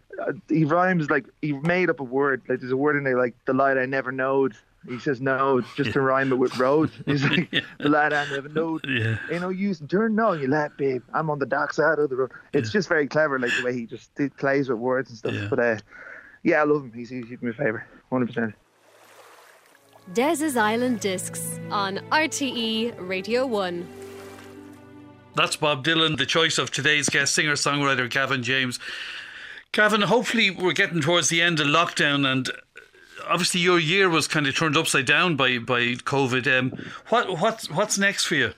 he 0.49 0.65
rhymes 0.65 1.11
like 1.11 1.27
he 1.43 1.53
made 1.53 1.91
up 1.91 2.01
a 2.01 2.05
word. 2.05 2.43
Like 2.49 2.61
there's 2.61 2.73
a 2.73 2.77
word 2.77 2.97
in 2.97 3.05
there 3.05 3.19
like 3.19 3.35
the 3.45 3.53
light 3.53 3.77
I 3.77 3.85
never 3.85 4.11
knowed. 4.11 4.55
He 4.89 4.99
says 4.99 5.21
no, 5.21 5.63
just 5.77 5.89
yeah. 5.89 5.93
to 5.93 6.01
rhyme 6.01 6.33
it 6.33 6.37
with 6.37 6.59
road. 6.59 6.91
He's 7.07 7.25
like 7.25 7.49
yeah. 7.53 7.61
the 7.79 7.89
light 7.89 8.13
I 8.13 8.29
never 8.31 8.49
knowed. 8.49 8.85
Yeah. 8.87 9.19
Ain't 9.31 9.43
no 9.43 9.49
use 9.51 9.81
in 9.81 9.89
turn 9.89 10.15
no, 10.15 10.33
you 10.33 10.49
let 10.49 10.77
babe. 10.77 11.03
I'm 11.13 11.31
on 11.31 11.39
the 11.39 11.47
dark 11.47 11.73
side 11.73 11.99
of 11.99 12.09
the 12.09 12.17
road. 12.17 12.33
It's 12.53 12.69
yeah. 12.69 12.73
just 12.73 12.89
very 12.89 13.07
clever, 13.07 13.39
like 13.39 13.53
the 13.59 13.65
way 13.65 13.75
he 13.75 13.87
just 13.87 14.11
plays 14.39 14.69
with 14.69 14.79
words 14.79 15.11
and 15.11 15.19
stuff. 15.19 15.51
But 15.51 15.59
uh, 15.59 15.79
yeah, 16.43 16.61
I 16.61 16.65
love 16.65 16.85
him. 16.85 16.93
He's, 16.93 17.11
he's 17.11 17.43
my 17.43 17.53
favorite, 17.53 17.85
hundred 18.11 18.27
percent. 18.29 18.55
Des's 20.13 20.57
Island 20.57 21.01
Discs 21.01 21.59
on 21.71 21.99
RTE 22.11 22.95
Radio 22.99 23.47
One. 23.47 23.87
That's 25.37 25.57
Bob 25.57 25.85
Dylan, 25.85 26.17
the 26.17 26.27
choice 26.27 26.59
of 26.59 26.71
today's 26.71 27.09
guest 27.09 27.35
singer 27.35 27.55
songwriter 27.55 28.09
Gavin 28.09 28.43
James. 28.43 28.79
Gavin, 29.73 30.03
hopefully 30.03 30.51
we're 30.51 30.73
getting 30.73 31.01
towards 31.01 31.29
the 31.29 31.43
end 31.43 31.59
of 31.59 31.67
lockdown 31.67 32.31
and 32.31 32.51
obviously 33.29 33.61
your 33.61 33.79
year 33.79 34.09
was 34.09 34.29
kind 34.29 34.47
of 34.47 34.57
turned 34.57 34.77
upside 34.77 35.07
down 35.07 35.37
by 35.37 35.59
by 35.59 35.95
COVID. 35.95 36.47
Um, 36.59 36.73
what 37.09 37.41
what's 37.41 37.71
what's 37.71 37.99
next 37.99 38.25
for 38.25 38.37
you? 38.37 38.53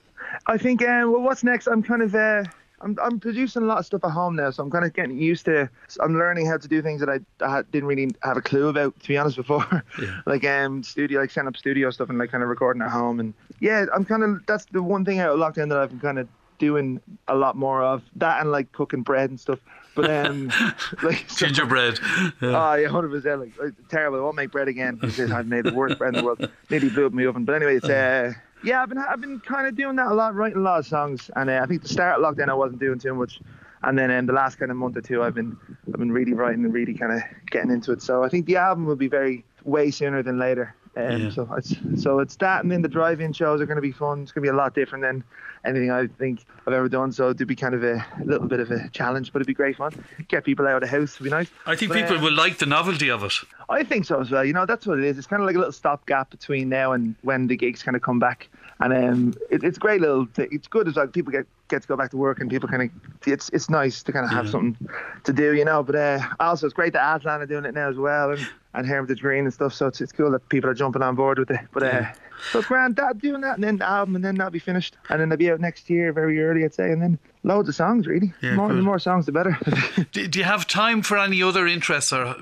I 0.46 0.58
think 0.58 0.82
uh, 0.82 1.04
well, 1.06 1.22
what's 1.22 1.42
next? 1.42 1.66
I'm 1.66 1.82
kind 1.82 2.02
of 2.02 2.14
uh, 2.14 2.44
I'm 2.80 2.98
I'm 3.02 3.20
producing 3.20 3.62
a 3.62 3.66
lot 3.66 3.78
of 3.78 3.86
stuff 3.86 4.04
at 4.04 4.10
home 4.10 4.36
now, 4.36 4.50
so 4.50 4.62
I'm 4.62 4.70
kind 4.70 4.84
of 4.84 4.92
getting 4.92 5.16
used 5.16 5.44
to. 5.46 5.70
I'm 6.00 6.18
learning 6.18 6.46
how 6.46 6.58
to 6.58 6.68
do 6.68 6.82
things 6.82 7.00
that 7.00 7.08
I, 7.08 7.20
I 7.44 7.62
didn't 7.62 7.88
really 7.88 8.14
have 8.22 8.36
a 8.36 8.42
clue 8.42 8.68
about, 8.68 8.98
to 9.00 9.08
be 9.08 9.16
honest, 9.16 9.36
before. 9.42 9.82
Yeah. 10.00 10.20
like 10.26 10.44
um 10.44 10.82
studio, 10.82 11.20
like 11.20 11.30
setting 11.30 11.48
up 11.48 11.56
studio 11.56 11.90
stuff 11.90 12.10
and 12.10 12.18
like 12.18 12.30
kind 12.30 12.42
of 12.42 12.50
recording 12.50 12.82
at 12.82 12.90
home, 12.90 13.20
and 13.20 13.34
yeah, 13.60 13.86
I'm 13.94 14.04
kind 14.04 14.22
of 14.22 14.44
that's 14.46 14.66
the 14.66 14.82
one 14.82 15.04
thing 15.04 15.20
out 15.20 15.30
of 15.30 15.38
lockdown 15.38 15.68
that 15.70 15.78
I've 15.78 15.90
been 15.90 16.00
kind 16.00 16.18
of 16.18 16.28
doing 16.58 17.00
a 17.28 17.34
lot 17.34 17.56
more 17.56 17.82
of 17.82 18.02
that 18.16 18.40
and 18.40 18.50
like 18.50 18.72
cooking 18.72 19.02
bread 19.02 19.30
and 19.30 19.38
stuff. 19.40 19.58
But 19.94 20.10
um, 20.10 20.50
like 21.02 21.24
so- 21.28 21.46
Gingerbread. 21.46 21.98
Yeah. 22.42 22.72
Oh 22.72 22.74
yeah, 22.74 22.88
hundred 22.88 23.10
percent. 23.10 23.40
Like 23.58 23.72
terrible. 23.88 24.18
I 24.18 24.22
won't 24.22 24.36
make 24.36 24.50
bread 24.52 24.68
again. 24.68 24.96
Because 24.96 25.30
I've 25.32 25.46
made 25.46 25.64
the 25.64 25.74
worst 25.74 25.98
bread 25.98 26.14
in 26.14 26.20
the 26.20 26.24
world. 26.24 26.50
Nearly 26.70 26.88
blew 26.90 27.06
up 27.06 27.12
my 27.12 27.24
oven. 27.26 27.44
But 27.44 27.54
anyway, 27.56 27.76
it's 27.76 27.88
uh, 27.88 28.32
yeah. 28.62 28.82
I've 28.82 28.88
been 28.88 28.98
I've 28.98 29.20
been 29.20 29.40
kind 29.40 29.66
of 29.66 29.74
doing 29.76 29.96
that 29.96 30.08
a 30.08 30.14
lot, 30.14 30.34
writing 30.34 30.58
a 30.58 30.62
lot 30.62 30.78
of 30.78 30.86
songs. 30.86 31.30
And 31.36 31.48
uh, 31.48 31.60
I 31.62 31.66
think 31.66 31.82
the 31.82 31.88
start 31.88 32.20
of 32.20 32.24
lockdown 32.36 32.48
I 32.48 32.54
wasn't 32.54 32.80
doing 32.80 32.98
too 32.98 33.14
much. 33.14 33.40
And 33.82 33.96
then 33.98 34.10
in 34.10 34.26
the 34.26 34.32
last 34.32 34.56
kind 34.58 34.70
of 34.70 34.76
month 34.76 34.96
or 34.96 35.00
two, 35.02 35.22
I've 35.22 35.34
been 35.34 35.56
I've 35.86 35.98
been 35.98 36.12
really 36.12 36.32
writing 36.34 36.64
and 36.64 36.74
really 36.74 36.94
kind 36.94 37.12
of 37.12 37.22
getting 37.50 37.70
into 37.70 37.92
it. 37.92 38.02
So 38.02 38.22
I 38.24 38.28
think 38.28 38.46
the 38.46 38.56
album 38.56 38.84
will 38.84 38.96
be 38.96 39.08
very 39.08 39.44
way 39.64 39.90
sooner 39.90 40.22
than 40.22 40.38
later. 40.38 40.74
Um, 40.96 41.22
Yeah. 41.22 41.30
So 41.30 41.48
it's 41.56 41.76
so 42.02 42.18
it's 42.20 42.36
that, 42.36 42.62
and 42.62 42.72
then 42.72 42.82
the 42.82 42.88
drive-in 42.88 43.32
shows 43.32 43.60
are 43.60 43.66
going 43.66 43.76
to 43.76 43.82
be 43.82 43.92
fun. 43.92 44.22
It's 44.22 44.32
going 44.32 44.42
to 44.44 44.50
be 44.50 44.54
a 44.54 44.56
lot 44.56 44.74
different 44.74 45.02
than 45.02 45.22
anything 45.64 45.90
I 45.90 46.06
think 46.06 46.44
I've 46.66 46.72
ever 46.72 46.88
done. 46.88 47.12
So 47.12 47.30
it'd 47.30 47.46
be 47.46 47.56
kind 47.56 47.74
of 47.74 47.84
a, 47.84 48.04
little 48.24 48.46
bit 48.46 48.60
of 48.60 48.70
a 48.70 48.88
challenge, 48.90 49.32
but 49.32 49.40
it'd 49.40 49.46
be 49.46 49.54
great 49.54 49.76
fun. 49.76 49.92
Get 50.28 50.44
people 50.44 50.66
out 50.66 50.82
of 50.82 50.88
the 50.88 50.96
house, 50.96 51.14
it'd 51.14 51.24
be 51.24 51.30
nice. 51.30 51.50
I 51.66 51.76
think 51.76 51.92
But, 51.92 52.02
people 52.02 52.18
uh, 52.18 52.22
will 52.22 52.32
like 52.32 52.58
the 52.58 52.66
novelty 52.66 53.10
of 53.10 53.22
it. 53.24 53.34
I 53.68 53.82
think 53.84 54.04
so 54.04 54.20
as 54.20 54.30
well. 54.30 54.44
You 54.44 54.52
know, 54.52 54.64
that's 54.64 54.86
what 54.86 54.98
it 54.98 55.04
is. 55.04 55.18
It's 55.18 55.26
kind 55.26 55.42
of 55.42 55.46
like 55.46 55.56
a 55.56 55.58
little 55.58 55.72
stopgap 55.72 56.30
between 56.30 56.68
now 56.68 56.92
and 56.92 57.14
when 57.22 57.46
the 57.48 57.56
gigs 57.56 57.82
kind 57.82 57.96
of 57.96 58.02
come 58.02 58.18
back. 58.18 58.48
And 58.78 58.92
um, 58.92 59.34
it, 59.50 59.64
it's 59.64 59.78
a 59.78 59.80
great 59.80 60.00
little. 60.02 60.26
Thing. 60.26 60.48
It's 60.52 60.68
good 60.68 60.86
as 60.86 60.96
well. 60.96 61.06
People 61.06 61.32
get 61.32 61.46
get 61.68 61.82
to 61.82 61.88
go 61.88 61.96
back 61.96 62.10
to 62.10 62.16
work 62.18 62.40
and 62.40 62.50
people 62.50 62.68
kind 62.68 62.82
of. 62.82 62.90
It's 63.26 63.48
it's 63.50 63.70
nice 63.70 64.02
to 64.02 64.12
kind 64.12 64.24
of 64.26 64.30
have 64.30 64.44
Yeah. 64.46 64.50
something 64.52 64.88
to 65.24 65.32
do, 65.32 65.54
you 65.54 65.64
know. 65.64 65.82
But 65.82 65.96
uh, 65.96 66.20
also, 66.40 66.66
it's 66.66 66.74
great 66.74 66.92
that 66.92 67.16
Aslan 67.16 67.40
are 67.40 67.46
doing 67.46 67.64
it 67.64 67.72
now 67.74 67.88
as 67.88 67.96
well, 67.96 68.32
and 68.32 68.46
and 68.74 68.86
Hermitage 68.86 69.20
Green 69.22 69.44
and 69.44 69.54
stuff. 69.54 69.72
So 69.72 69.86
it's, 69.86 70.02
it's 70.02 70.12
cool 70.12 70.30
that 70.32 70.46
people 70.50 70.68
are 70.68 70.74
jumping 70.74 71.00
on 71.00 71.14
board 71.14 71.38
with 71.38 71.50
it. 71.50 71.60
But 71.72 71.82
uh, 71.84 71.86
Yeah. 71.86 72.12
so 72.52 72.60
grand 72.60 72.96
that 72.96 73.16
doing 73.18 73.40
that, 73.40 73.54
and 73.54 73.64
then 73.64 73.78
the 73.78 73.88
album, 73.88 74.14
and 74.16 74.22
then 74.22 74.34
that'll 74.34 74.50
be 74.50 74.58
finished, 74.58 74.98
and 75.08 75.18
then 75.22 75.30
they'll 75.30 75.38
be 75.38 75.50
out 75.50 75.58
next 75.60 75.88
year, 75.88 76.12
very 76.12 76.38
early, 76.42 76.62
I'd 76.62 76.74
say, 76.74 76.92
and 76.92 77.00
then 77.00 77.18
loads 77.44 77.70
of 77.70 77.74
songs 77.74 78.06
really. 78.06 78.34
Yeah, 78.42 78.56
more, 78.56 78.68
the 78.68 78.82
more 78.82 78.98
songs, 78.98 79.24
the 79.24 79.32
better. 79.32 79.58
Do, 80.12 80.28
do 80.28 80.38
you 80.38 80.44
have 80.44 80.66
time 80.66 81.00
for 81.00 81.16
any 81.16 81.42
other 81.42 81.66
interests, 81.66 82.12
or 82.12 82.34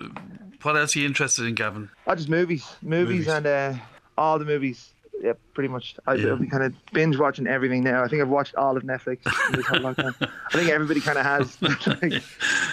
what 0.63 0.77
else 0.77 0.97
are 0.97 0.99
you 0.99 1.07
interested 1.07 1.47
in, 1.47 1.55
Gavin? 1.55 1.89
I 2.09 2.17
just 2.17 2.29
movies, 2.29 2.67
movies, 2.83 3.27
Movies. 3.27 3.29
and 3.29 3.47
uh, 3.47 3.75
all 4.19 4.41
the 4.41 4.45
movies. 4.45 4.91
Yeah, 5.25 5.33
pretty 5.55 5.69
much. 5.69 5.97
I, 6.07 6.15
Yeah. 6.17 6.29
I'll 6.31 6.37
be 6.37 6.47
kind 6.47 6.63
of 6.63 6.75
binge 6.93 7.17
watching 7.17 7.47
everything 7.47 7.83
now. 7.83 8.05
I 8.05 8.09
think 8.09 8.21
I've 8.21 8.29
watched 8.29 8.55
all 8.57 8.77
of 8.77 8.83
Netflix 8.83 9.23
this 9.55 9.67
whole 9.67 9.81
long 9.81 9.95
time. 9.95 10.15
I 10.21 10.53
think 10.53 10.69
everybody 10.69 11.01
kind 11.01 11.17
of 11.17 11.25
has. 11.25 11.57
Like, 12.03 12.23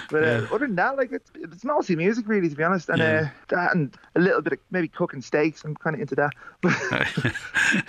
but 0.10 0.24
uh, 0.24 0.48
other 0.54 0.68
than 0.68 0.76
that, 0.76 0.98
like 0.98 1.14
it's, 1.14 1.32
it's 1.36 1.64
mostly 1.64 1.96
music, 1.96 2.28
really, 2.28 2.50
to 2.50 2.56
be 2.56 2.64
honest. 2.64 2.90
And 2.90 3.02
uh, 3.02 3.26
that 3.48 3.74
and 3.74 3.96
a 4.16 4.20
little 4.20 4.42
bit 4.42 4.54
of 4.54 4.60
maybe 4.70 4.90
cooking 4.90 5.22
steaks. 5.22 5.64
I'm 5.64 5.76
kind 5.76 5.94
of 5.96 6.02
into 6.02 6.16
that. 6.16 6.34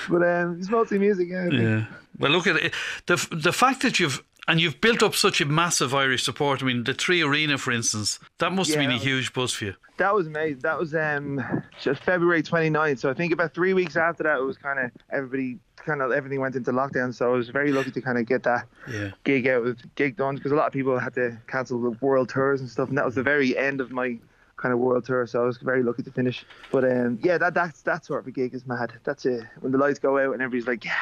But, 0.09 0.23
um, 0.23 0.59
it's 0.61 0.71
mostly 0.71 0.99
music. 1.01 1.29
Yeah. 1.29 1.87
Well, 2.19 2.31
look 2.31 2.47
at 2.47 2.57
it. 2.57 2.73
The 3.07 3.17
the 3.33 3.53
fact 3.53 3.83
that 3.83 3.99
you've 3.99 4.23
and 4.49 4.61
you've 4.61 4.81
built 4.81 5.03
up 5.03 5.15
such 5.15 5.41
a 5.41 5.45
massive 5.47 5.95
Irish 5.95 6.25
support. 6.25 6.63
I 6.63 6.67
mean, 6.67 6.85
the 6.85 6.95
Three 6.95 7.23
Arena, 7.23 7.59
for 7.59 7.71
instance, 7.73 8.19
that 8.39 8.53
must 8.53 8.71
have 8.71 8.79
been 8.81 8.91
a 8.91 8.99
huge 8.99 9.33
buzz 9.33 9.53
for 9.53 9.67
you. 9.67 9.75
That 9.99 10.15
was 10.15 10.27
amazing. 10.27 10.61
That 10.61 10.79
was 10.79 10.95
um 10.95 11.41
just 11.81 12.03
February 12.03 12.43
29th. 12.43 12.99
So 12.99 13.11
I 13.11 13.15
think 13.15 13.33
about 13.33 13.55
three 13.55 13.73
weeks 13.75 13.97
after 13.97 14.23
that, 14.25 14.39
it 14.39 14.43
was 14.43 14.57
kind 14.59 14.79
of 14.79 14.91
everybody 15.11 15.59
kind 15.77 16.01
of 16.03 16.13
everything 16.13 16.41
went 16.41 16.55
into 16.57 16.71
lockdown. 16.73 17.15
So 17.15 17.33
I 17.33 17.37
was 17.37 17.49
very 17.51 17.73
lucky 17.73 17.91
to 17.93 18.01
kind 18.01 18.19
of 18.19 18.27
get 18.27 18.43
that 18.45 18.67
Yeah. 18.91 19.11
gig 19.25 19.47
out 19.49 19.63
with 19.65 19.79
gig 19.97 20.17
done 20.17 20.37
because 20.37 20.53
a 20.53 20.55
lot 20.55 20.67
of 20.67 20.73
people 20.73 20.99
had 20.99 21.15
to 21.15 21.39
cancel 21.47 21.81
the 21.81 21.91
world 22.01 22.29
tours 22.29 22.61
and 22.61 22.71
stuff, 22.71 22.89
and 22.89 22.97
that 22.99 23.05
was 23.05 23.15
the 23.17 23.23
very 23.23 23.57
end 23.57 23.81
of 23.81 23.91
my 23.91 24.19
kind 24.57 24.73
of 24.73 24.79
world 24.81 25.05
tour. 25.05 25.27
So 25.27 25.43
I 25.43 25.47
was 25.47 25.59
very 25.59 25.83
lucky 25.83 26.03
to 26.05 26.11
finish. 26.13 26.45
But 26.71 26.85
um, 26.85 27.19
yeah, 27.23 27.37
that 27.39 27.55
that's 27.55 27.83
that 27.83 28.05
sort 28.05 28.21
of 28.21 28.27
a 28.27 28.31
gig 28.31 28.55
is 28.55 28.67
mad. 28.67 28.93
That's 29.05 29.25
it. 29.27 29.45
When 29.61 29.73
the 29.73 29.79
lights 29.79 29.99
go 29.99 30.19
out 30.19 30.33
and 30.33 30.43
everybody's 30.43 30.67
like, 30.69 30.85
yeah, 30.85 30.95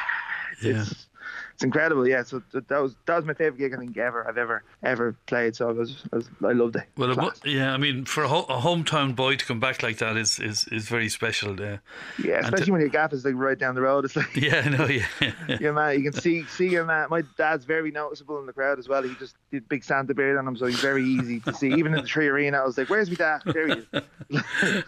it's, 0.53 0.63
Yeah. 0.63 0.81
it's, 0.81 1.07
it's 1.61 1.65
incredible. 1.65 2.07
Yeah. 2.07 2.23
So 2.23 2.41
that 2.53 2.69
was 2.81 2.95
that 3.05 3.15
was 3.17 3.25
my 3.25 3.35
favorite 3.35 3.59
gig 3.59 3.73
I 3.75 3.77
think 3.77 3.95
ever 3.97 4.27
I've 4.27 4.39
ever 4.39 4.63
ever 4.81 5.15
played. 5.27 5.55
So 5.55 5.69
I 5.69 5.71
was 5.73 6.03
I, 6.11 6.15
was, 6.15 6.29
I 6.43 6.53
loved 6.53 6.75
it. 6.75 6.85
Well, 6.97 7.11
it, 7.11 7.45
yeah, 7.45 7.71
I 7.71 7.77
mean, 7.77 8.05
for 8.05 8.23
a, 8.23 8.27
ho- 8.27 8.45
a 8.49 8.57
hometown 8.59 9.15
boy 9.15 9.35
to 9.35 9.45
come 9.45 9.59
back 9.59 9.83
like 9.83 9.99
that 9.99 10.17
is 10.17 10.39
is, 10.39 10.65
is 10.69 10.87
very 10.89 11.07
special. 11.07 11.59
Yeah, 11.59 11.77
yeah, 12.23 12.39
especially 12.39 12.65
to- 12.65 12.71
when 12.71 12.81
your 12.81 12.89
gaff 12.89 13.13
is 13.13 13.23
like 13.23 13.35
right 13.35 13.57
down 13.59 13.75
the 13.75 13.81
road. 13.81 14.05
It's 14.05 14.15
like. 14.15 14.35
yeah, 14.35 14.67
no, 14.69 14.87
yeah, 14.87 15.05
Yeah, 15.59 15.71
man, 15.71 16.01
you 16.01 16.09
can 16.11 16.19
see 16.19 16.43
see 16.45 16.69
him. 16.69 16.87
Man. 16.87 17.07
My 17.11 17.21
dad's 17.37 17.65
very 17.65 17.91
noticeable 17.91 18.39
in 18.39 18.47
the 18.47 18.53
crowd 18.53 18.79
as 18.79 18.87
well. 18.89 19.03
He 19.03 19.13
just 19.15 19.35
did 19.51 19.69
big 19.69 19.83
Santa 19.83 20.15
beard 20.15 20.37
on 20.37 20.47
him, 20.47 20.55
so 20.57 20.65
he's 20.65 20.79
very 20.79 21.03
easy 21.05 21.39
to 21.41 21.53
see. 21.53 21.67
Even 21.73 21.93
in 21.93 22.01
the 22.01 22.07
Three 22.07 22.27
Arena, 22.27 22.57
I 22.57 22.65
was 22.65 22.77
like, 22.77 22.89
"Where's 22.89 23.09
my 23.09 23.15
dad?" 23.15 23.41
There 23.45 23.67
he 23.67 23.85
is. 23.93 24.83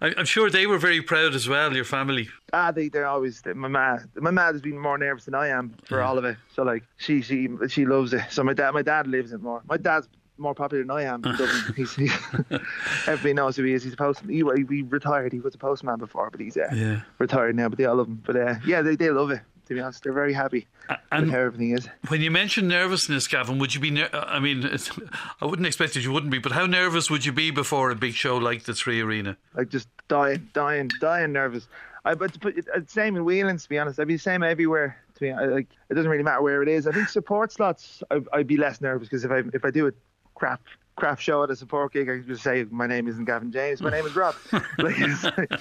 I'm 0.00 0.24
sure 0.24 0.50
they 0.50 0.66
were 0.66 0.78
very 0.78 1.02
proud 1.02 1.34
as 1.34 1.48
well. 1.48 1.74
Your 1.74 1.84
family. 1.84 2.28
ah, 2.52 2.70
they 2.70 2.88
they're 2.88 3.06
always 3.06 3.42
my 3.46 3.68
ma. 3.68 3.98
My 4.16 4.30
ma 4.30 4.46
has 4.52 4.60
been 4.60 4.78
more 4.78 4.96
nervous 4.98 5.24
than 5.24 5.34
I 5.34 5.48
am 5.48 5.74
for 5.84 6.00
all 6.00 6.13
of 6.18 6.24
it. 6.24 6.36
So 6.54 6.62
like, 6.62 6.84
she 6.96 7.20
she 7.22 7.48
she 7.68 7.84
loves 7.86 8.12
it. 8.12 8.22
So 8.30 8.42
my 8.44 8.54
dad 8.54 8.72
my 8.72 8.82
dad 8.82 9.06
lives 9.06 9.32
it 9.32 9.42
more. 9.42 9.62
My 9.68 9.76
dad's 9.76 10.08
more 10.36 10.54
popular 10.54 10.82
than 10.82 10.90
I 10.90 11.02
am. 11.02 11.22
he's, 11.76 11.94
he's, 11.94 12.12
everybody 13.06 13.34
knows 13.34 13.56
who 13.56 13.62
he 13.64 13.72
is. 13.72 13.84
He's 13.84 13.92
a 13.92 13.96
postman. 13.96 14.32
He, 14.34 14.42
he 14.68 14.82
retired. 14.82 15.32
He 15.32 15.38
was 15.40 15.54
a 15.54 15.58
postman 15.58 15.98
before, 15.98 16.28
but 16.30 16.40
he's 16.40 16.56
uh, 16.56 16.68
Yeah, 16.74 17.02
retired 17.18 17.54
now. 17.56 17.68
But 17.68 17.78
they 17.78 17.84
all 17.84 17.96
love 17.96 18.08
him. 18.08 18.22
But 18.26 18.36
uh, 18.36 18.54
yeah, 18.66 18.82
they 18.82 18.96
they 18.96 19.10
love 19.10 19.30
it. 19.30 19.40
To 19.66 19.72
be 19.74 19.80
honest, 19.80 20.02
they're 20.02 20.12
very 20.12 20.34
happy 20.34 20.66
and 21.10 21.30
how 21.30 21.38
everything 21.38 21.70
is. 21.70 21.88
when 22.08 22.20
you 22.20 22.30
mention 22.30 22.68
nervousness, 22.68 23.26
Gavin, 23.26 23.58
would 23.58 23.74
you 23.74 23.80
be? 23.80 23.90
Ner- 23.90 24.10
I 24.12 24.38
mean, 24.38 24.62
I 25.40 25.46
wouldn't 25.46 25.66
expect 25.66 25.94
that 25.94 26.02
you 26.04 26.12
wouldn't 26.12 26.30
be, 26.30 26.38
but 26.38 26.52
how 26.52 26.66
nervous 26.66 27.10
would 27.10 27.24
you 27.24 27.32
be 27.32 27.50
before 27.50 27.90
a 27.90 27.94
big 27.94 28.12
show 28.12 28.36
like 28.36 28.64
the 28.64 28.74
Three 28.74 29.00
Arena? 29.00 29.38
like 29.54 29.70
just 29.70 29.88
dying, 30.08 30.50
dying, 30.52 30.90
dying 31.00 31.32
nervous. 31.32 31.66
I 32.04 32.14
but 32.14 32.38
but 32.40 32.58
it, 32.58 32.66
same 32.90 33.16
in 33.16 33.24
Whelan, 33.24 33.56
to 33.56 33.68
be 33.68 33.78
honest. 33.78 33.98
I'd 33.98 34.06
be 34.08 34.16
the 34.16 34.18
same 34.18 34.42
everywhere. 34.42 34.98
To 35.14 35.20
be 35.20 35.30
I, 35.30 35.44
like 35.46 35.68
it 35.90 35.94
doesn't 35.94 36.10
really 36.10 36.24
matter 36.24 36.42
where 36.42 36.62
it 36.62 36.68
is. 36.68 36.86
I 36.86 36.92
think 36.92 37.08
support 37.08 37.52
slots. 37.52 38.02
I, 38.10 38.20
I'd 38.32 38.46
be 38.46 38.56
less 38.56 38.80
nervous 38.80 39.08
because 39.08 39.24
if 39.24 39.30
I 39.30 39.42
if 39.52 39.64
I 39.64 39.70
do 39.70 39.86
a 39.86 39.92
crap 40.34 40.60
crap 40.96 41.18
show 41.20 41.42
at 41.42 41.50
a 41.50 41.56
support 41.56 41.92
gig, 41.92 42.08
I 42.08 42.18
can 42.18 42.26
just 42.26 42.42
say 42.42 42.64
my 42.70 42.86
name 42.86 43.08
isn't 43.08 43.24
Gavin 43.24 43.52
James. 43.52 43.80
My 43.80 43.90
name 43.90 44.06
is 44.06 44.14
Rob. 44.14 44.34
like, 44.78 44.98
like, 44.98 45.52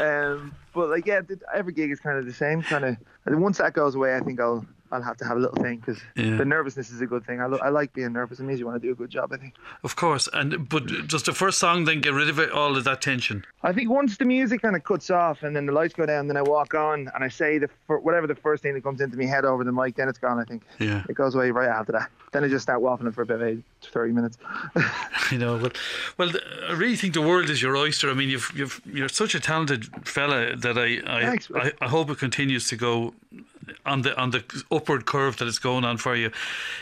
um, 0.00 0.54
but 0.74 0.88
like 0.88 1.06
yeah, 1.06 1.20
every 1.54 1.72
gig 1.72 1.90
is 1.90 2.00
kind 2.00 2.18
of 2.18 2.26
the 2.26 2.32
same. 2.32 2.62
Kind 2.62 2.84
of 2.84 2.96
once 3.26 3.58
that 3.58 3.74
goes 3.74 3.94
away, 3.94 4.16
I 4.16 4.20
think 4.20 4.40
I'll. 4.40 4.64
I'll 4.92 5.02
have 5.02 5.16
to 5.18 5.24
have 5.24 5.36
a 5.36 5.40
little 5.40 5.60
thing 5.62 5.78
because 5.78 6.00
Yeah. 6.16 6.36
the 6.36 6.44
nervousness 6.44 6.90
is 6.90 7.00
a 7.00 7.06
good 7.06 7.24
thing. 7.26 7.40
I, 7.40 7.46
lo- 7.46 7.58
I 7.62 7.70
like 7.70 7.92
being 7.92 8.12
nervous. 8.12 8.38
It 8.40 8.44
means 8.44 8.60
you 8.60 8.66
want 8.66 8.80
to 8.80 8.86
do 8.86 8.92
a 8.92 8.94
good 8.94 9.10
job. 9.10 9.32
I 9.32 9.38
think. 9.38 9.54
Of 9.82 9.96
course, 9.96 10.28
and 10.32 10.68
but 10.68 10.86
does 11.08 11.22
the 11.24 11.32
first 11.32 11.58
song 11.58 11.84
then 11.84 12.00
get 12.00 12.12
rid 12.12 12.28
of 12.28 12.38
it, 12.38 12.50
all 12.52 12.76
of 12.76 12.84
that 12.84 13.00
tension? 13.02 13.44
I 13.62 13.72
think 13.72 13.90
once 13.90 14.16
the 14.18 14.24
music 14.24 14.62
kind 14.62 14.76
of 14.76 14.84
cuts 14.84 15.10
off 15.10 15.42
and 15.42 15.56
then 15.56 15.66
the 15.66 15.72
lights 15.72 15.94
go 15.94 16.04
down, 16.06 16.26
then 16.28 16.36
I 16.36 16.42
walk 16.42 16.74
on 16.74 17.10
and 17.14 17.24
I 17.24 17.28
say 17.28 17.58
the 17.58 17.68
whatever 17.88 18.26
the 18.26 18.34
first 18.34 18.62
thing 18.62 18.74
that 18.74 18.82
comes 18.84 19.00
into 19.00 19.16
my 19.16 19.24
head 19.24 19.44
over 19.44 19.64
the 19.64 19.72
mic, 19.72 19.96
then 19.96 20.08
it's 20.08 20.18
gone. 20.18 20.38
I 20.38 20.44
think 20.44 20.62
Yeah. 20.78 21.02
it 21.08 21.14
goes 21.14 21.34
away 21.34 21.50
right 21.50 21.68
after 21.68 21.92
that. 21.92 22.10
Then 22.32 22.44
I 22.44 22.48
just 22.48 22.62
start 22.62 22.80
waffling 22.82 23.12
for 23.14 23.22
about 23.22 23.42
eight, 23.42 23.62
30 23.82 24.12
minutes. 24.12 24.38
You 25.30 25.38
know, 25.38 25.56
well, 25.56 25.70
well, 26.18 26.30
I 26.68 26.72
really 26.72 26.96
think 26.96 27.14
the 27.14 27.22
world 27.22 27.48
is 27.48 27.62
your 27.62 27.74
oyster. 27.74 28.10
I 28.10 28.14
mean, 28.14 28.28
you've, 28.28 28.52
you've, 28.54 28.82
you're 28.84 29.08
such 29.08 29.34
a 29.34 29.40
talented 29.40 29.86
fella 30.06 30.54
that 30.56 30.76
I, 30.76 31.00
I, 31.06 31.22
Thanks. 31.22 31.48
I, 31.54 31.72
I 31.80 31.88
hope 31.88 32.10
it 32.10 32.18
continues 32.18 32.68
to 32.68 32.76
go 32.76 33.14
on 33.84 34.02
the 34.02 34.18
on 34.18 34.30
the 34.30 34.44
upward 34.70 35.06
curve 35.06 35.36
that 35.38 35.48
is 35.48 35.58
going 35.58 35.84
on 35.84 35.96
for 35.96 36.14
you. 36.14 36.30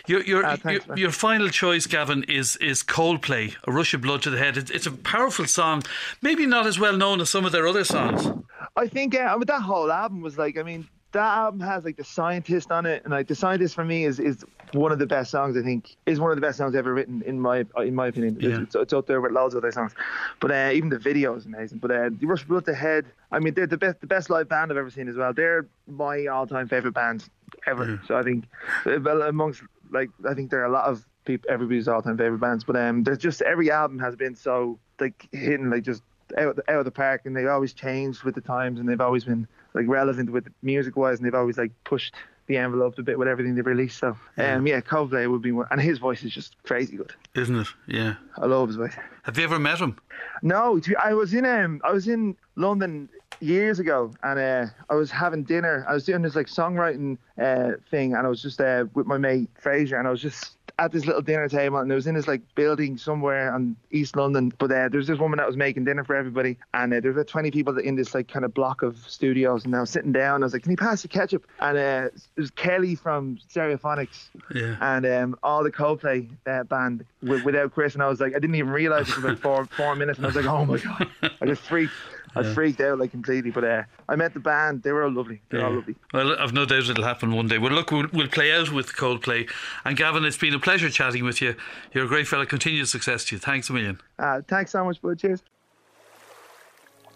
Your 0.06 0.22
your 0.22 0.42
your, 0.42 0.56
thanks, 0.56 0.88
man. 0.88 0.96
your 0.96 1.10
final 1.10 1.48
choice, 1.48 1.86
Gavin, 1.86 2.24
is 2.24 2.56
is 2.56 2.82
Coldplay, 2.82 3.56
"A 3.66 3.72
Rush 3.72 3.94
of 3.94 4.02
Blood 4.02 4.22
to 4.22 4.30
the 4.30 4.38
Head." 4.38 4.56
It's, 4.56 4.70
it's 4.70 4.86
a 4.86 4.92
powerful 4.92 5.46
song, 5.46 5.82
maybe 6.22 6.46
not 6.46 6.66
as 6.66 6.78
well 6.78 6.96
known 6.96 7.20
as 7.20 7.30
some 7.30 7.44
of 7.44 7.52
their 7.52 7.66
other 7.66 7.84
songs. 7.84 8.28
I 8.76 8.86
think 8.86 9.14
uh, 9.14 9.36
but 9.38 9.48
that 9.48 9.62
whole 9.62 9.90
album 9.90 10.20
was 10.20 10.38
like, 10.38 10.58
I 10.58 10.62
mean, 10.62 10.88
that 11.12 11.36
album 11.38 11.60
has 11.60 11.84
like 11.84 11.96
the 11.96 12.04
scientist 12.04 12.70
on 12.70 12.86
it, 12.86 13.02
and 13.04 13.12
like 13.12 13.26
the 13.28 13.34
scientist 13.34 13.74
for 13.74 13.84
me 13.84 14.04
is 14.04 14.18
is 14.20 14.44
one 14.72 14.92
of 14.92 14.98
the 14.98 15.06
best 15.06 15.30
songs. 15.30 15.56
I 15.56 15.62
think 15.62 15.96
is 16.06 16.20
one 16.20 16.30
of 16.30 16.36
the 16.36 16.40
best 16.40 16.58
songs 16.58 16.74
ever 16.74 16.92
written 16.94 17.22
in 17.22 17.40
my 17.40 17.64
in 17.78 17.94
my 17.94 18.06
opinion. 18.08 18.36
It's- 18.36 18.50
Yeah. 18.50 18.62
It's, 18.62 18.74
it's 18.74 18.92
up 18.92 19.06
there 19.06 19.20
with 19.20 19.32
loads 19.32 19.54
of 19.54 19.64
other 19.64 19.72
songs, 19.72 19.92
but 20.40 20.50
uh, 20.50 20.70
even 20.72 20.88
the 20.88 20.98
video 20.98 21.34
is 21.34 21.46
amazing. 21.46 21.78
But 21.78 21.90
uh, 21.90 22.10
the 22.18 22.26
Rush 22.26 22.42
of 22.42 22.48
Blood 22.48 22.64
to 22.66 22.74
Head, 22.74 23.06
I 23.32 23.38
mean, 23.40 23.54
they're 23.54 23.66
the 23.66 23.76
best 23.76 24.00
the 24.00 24.06
best 24.06 24.30
live 24.30 24.48
band 24.48 24.70
I've 24.70 24.76
ever 24.78 24.90
seen 24.90 25.08
as 25.08 25.16
well. 25.16 25.32
They're 25.32 25.66
my 25.88 26.26
all 26.26 26.46
time 26.46 26.68
favorite 26.68 26.92
band 26.94 27.28
ever. 27.66 28.00
So 28.06 28.16
I 28.16 28.22
think, 28.22 28.44
uh, 28.86 28.98
well, 29.02 29.22
amongst 29.22 29.62
like 29.90 30.10
I 30.28 30.34
think 30.34 30.50
there 30.50 30.60
are 30.60 30.66
a 30.66 30.70
lot 30.72 30.84
of 30.84 31.04
people 31.24 31.50
everybody's 31.50 31.88
all 31.88 32.02
time 32.02 32.16
favorite 32.16 32.38
bands, 32.40 32.62
but 32.64 32.76
um, 32.76 33.02
there's 33.02 33.18
just 33.18 33.42
every 33.42 33.70
album 33.70 33.98
has 33.98 34.14
been 34.16 34.36
so 34.36 34.78
like 35.00 35.28
hitting 35.32 35.70
like 35.70 35.82
just 35.82 36.02
out 36.38 36.56
out 36.68 36.78
of 36.78 36.84
the 36.84 36.90
park, 36.92 37.22
and 37.24 37.36
they 37.36 37.46
always 37.48 37.72
changed 37.72 38.22
with 38.22 38.36
the 38.36 38.40
times, 38.40 38.78
and 38.78 38.88
they've 38.88 39.00
always 39.00 39.24
been 39.24 39.48
like 39.74 39.86
relevant 39.88 40.30
with 40.30 40.48
music 40.62 40.96
wise, 40.96 41.18
and 41.18 41.26
they've 41.26 41.34
always 41.34 41.58
like 41.58 41.72
pushed 41.84 42.14
the 42.46 42.56
envelope 42.56 42.98
a 42.98 43.02
bit 43.02 43.18
with 43.18 43.28
everything 43.28 43.54
they've 43.54 43.64
released. 43.64 43.98
So 43.98 44.16
um, 44.36 44.66
yeah, 44.66 44.80
Coldplay 44.80 45.30
would 45.30 45.42
be 45.42 45.52
one, 45.52 45.66
and 45.70 45.80
his 45.80 45.98
voice 45.98 46.24
is 46.24 46.32
just 46.32 46.60
crazy 46.64 46.96
good. 46.96 47.12
Isn't 47.34 47.56
it? 47.56 47.68
Yeah. 47.86 48.14
I 48.38 48.46
love 48.46 48.68
his 48.68 48.76
voice. 48.76 48.94
Have 49.22 49.38
you 49.38 49.44
ever 49.44 49.58
met 49.58 49.78
him? 49.78 49.96
No, 50.42 50.80
I 51.00 51.14
was 51.14 51.32
in 51.32 51.46
um, 51.46 51.80
I 51.84 51.92
was 51.92 52.08
in 52.08 52.36
London 52.56 53.08
years 53.40 53.78
ago, 53.78 54.12
and 54.22 54.38
uh, 54.38 54.66
I 54.88 54.94
was 54.94 55.10
having 55.10 55.44
dinner. 55.44 55.84
I 55.88 55.94
was 55.94 56.04
doing 56.04 56.22
this 56.22 56.34
like 56.34 56.46
songwriting 56.46 57.18
uh, 57.40 57.72
thing, 57.90 58.14
and 58.14 58.26
I 58.26 58.28
was 58.28 58.42
just 58.42 58.60
uh, 58.60 58.86
with 58.94 59.06
my 59.06 59.18
mate 59.18 59.48
Fraser, 59.54 59.96
and 59.96 60.08
I 60.08 60.10
was 60.10 60.20
just 60.20 60.56
at 60.80 60.90
this 60.92 61.04
little 61.04 61.20
dinner 61.22 61.48
table, 61.48 61.78
and 61.78 61.92
it 61.92 61.94
was 61.94 62.06
in 62.06 62.14
this 62.14 62.26
like 62.26 62.40
building 62.54 62.96
somewhere 62.96 63.52
on 63.54 63.76
East 63.90 64.16
London. 64.16 64.50
But 64.58 64.72
uh, 64.72 64.88
there 64.88 64.98
was 64.98 65.06
this 65.06 65.18
woman 65.18 65.36
that 65.36 65.46
was 65.46 65.56
making 65.56 65.84
dinner 65.84 66.02
for 66.04 66.16
everybody, 66.16 66.56
and 66.74 66.92
uh, 66.92 67.00
there 67.00 67.10
about 67.12 67.26
20 67.28 67.50
people 67.50 67.76
in 67.78 67.94
this 67.96 68.14
like 68.14 68.28
kind 68.28 68.44
of 68.44 68.54
block 68.54 68.82
of 68.82 68.96
studios. 69.06 69.64
And 69.64 69.76
I 69.76 69.80
was 69.80 69.90
sitting 69.90 70.10
down, 70.12 70.42
I 70.42 70.46
was 70.46 70.52
like, 70.54 70.62
"Can 70.62 70.70
you 70.72 70.76
pass 70.78 71.02
the 71.02 71.08
ketchup?" 71.08 71.46
And 71.60 71.76
uh, 71.76 72.08
it 72.36 72.40
was 72.40 72.50
Kelly 72.50 72.94
from 72.94 73.38
Stereophonics, 73.48 74.28
Yeah. 74.54 74.76
and 74.80 75.04
um, 75.06 75.38
all 75.42 75.62
the 75.62 75.70
Coldplay 75.70 76.28
uh, 76.46 76.64
band 76.64 77.04
with, 77.22 77.44
without 77.44 77.72
Chris. 77.72 77.94
And 77.94 78.02
I 78.02 78.08
was 78.08 78.18
like, 78.20 78.32
I 78.34 78.38
didn't 78.38 78.56
even 78.56 78.70
realize 78.70 79.08
it 79.08 79.16
was 79.16 79.24
about 79.24 79.38
four 79.38 79.64
four 79.66 79.94
minutes, 79.94 80.18
and 80.18 80.26
I 80.26 80.28
was 80.28 80.36
like, 80.36 80.46
"Oh 80.46 80.64
my 80.64 80.78
god!" 80.78 81.06
I 81.40 81.46
just 81.46 81.62
freaked. 81.62 81.92
I 82.34 82.42
freaked 82.54 82.80
out 82.80 82.98
like 82.98 83.10
completely, 83.10 83.50
but 83.50 83.64
uh, 83.64 83.82
I 84.08 84.16
met 84.16 84.34
the 84.34 84.40
band. 84.40 84.82
They 84.82 84.92
were 84.92 85.04
all 85.04 85.10
lovely. 85.10 85.40
They're 85.48 85.64
all 85.64 85.74
lovely. 85.74 85.96
Well, 86.12 86.36
I've 86.38 86.52
no 86.52 86.64
doubt 86.64 86.88
it'll 86.88 87.04
happen 87.04 87.32
one 87.32 87.48
day. 87.48 87.58
Well, 87.58 87.72
look, 87.72 87.90
we'll, 87.90 88.06
we'll 88.12 88.28
play 88.28 88.52
out 88.52 88.70
with 88.70 88.94
Coldplay. 88.94 89.50
And 89.84 89.96
Gavin, 89.96 90.24
it's 90.24 90.36
been 90.36 90.54
a 90.54 90.58
pleasure 90.60 90.90
chatting 90.90 91.24
with 91.24 91.42
you. 91.42 91.56
You're 91.92 92.04
a 92.04 92.08
great 92.08 92.28
fella. 92.28 92.46
Continued 92.46 92.88
success 92.88 93.24
to 93.26 93.36
you. 93.36 93.40
Thanks 93.40 93.68
a 93.68 93.72
million. 93.72 94.00
Uh, 94.18 94.42
thanks 94.46 94.70
so 94.70 94.84
much, 94.84 95.00
bud. 95.02 95.18
Cheers. 95.18 95.42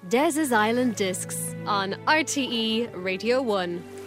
Des's 0.09 0.53
Island 0.53 0.97
Discs 0.97 1.55
on 1.67 1.95
RTE 2.07 2.91
Radio 2.95 3.41
1. 3.41 4.04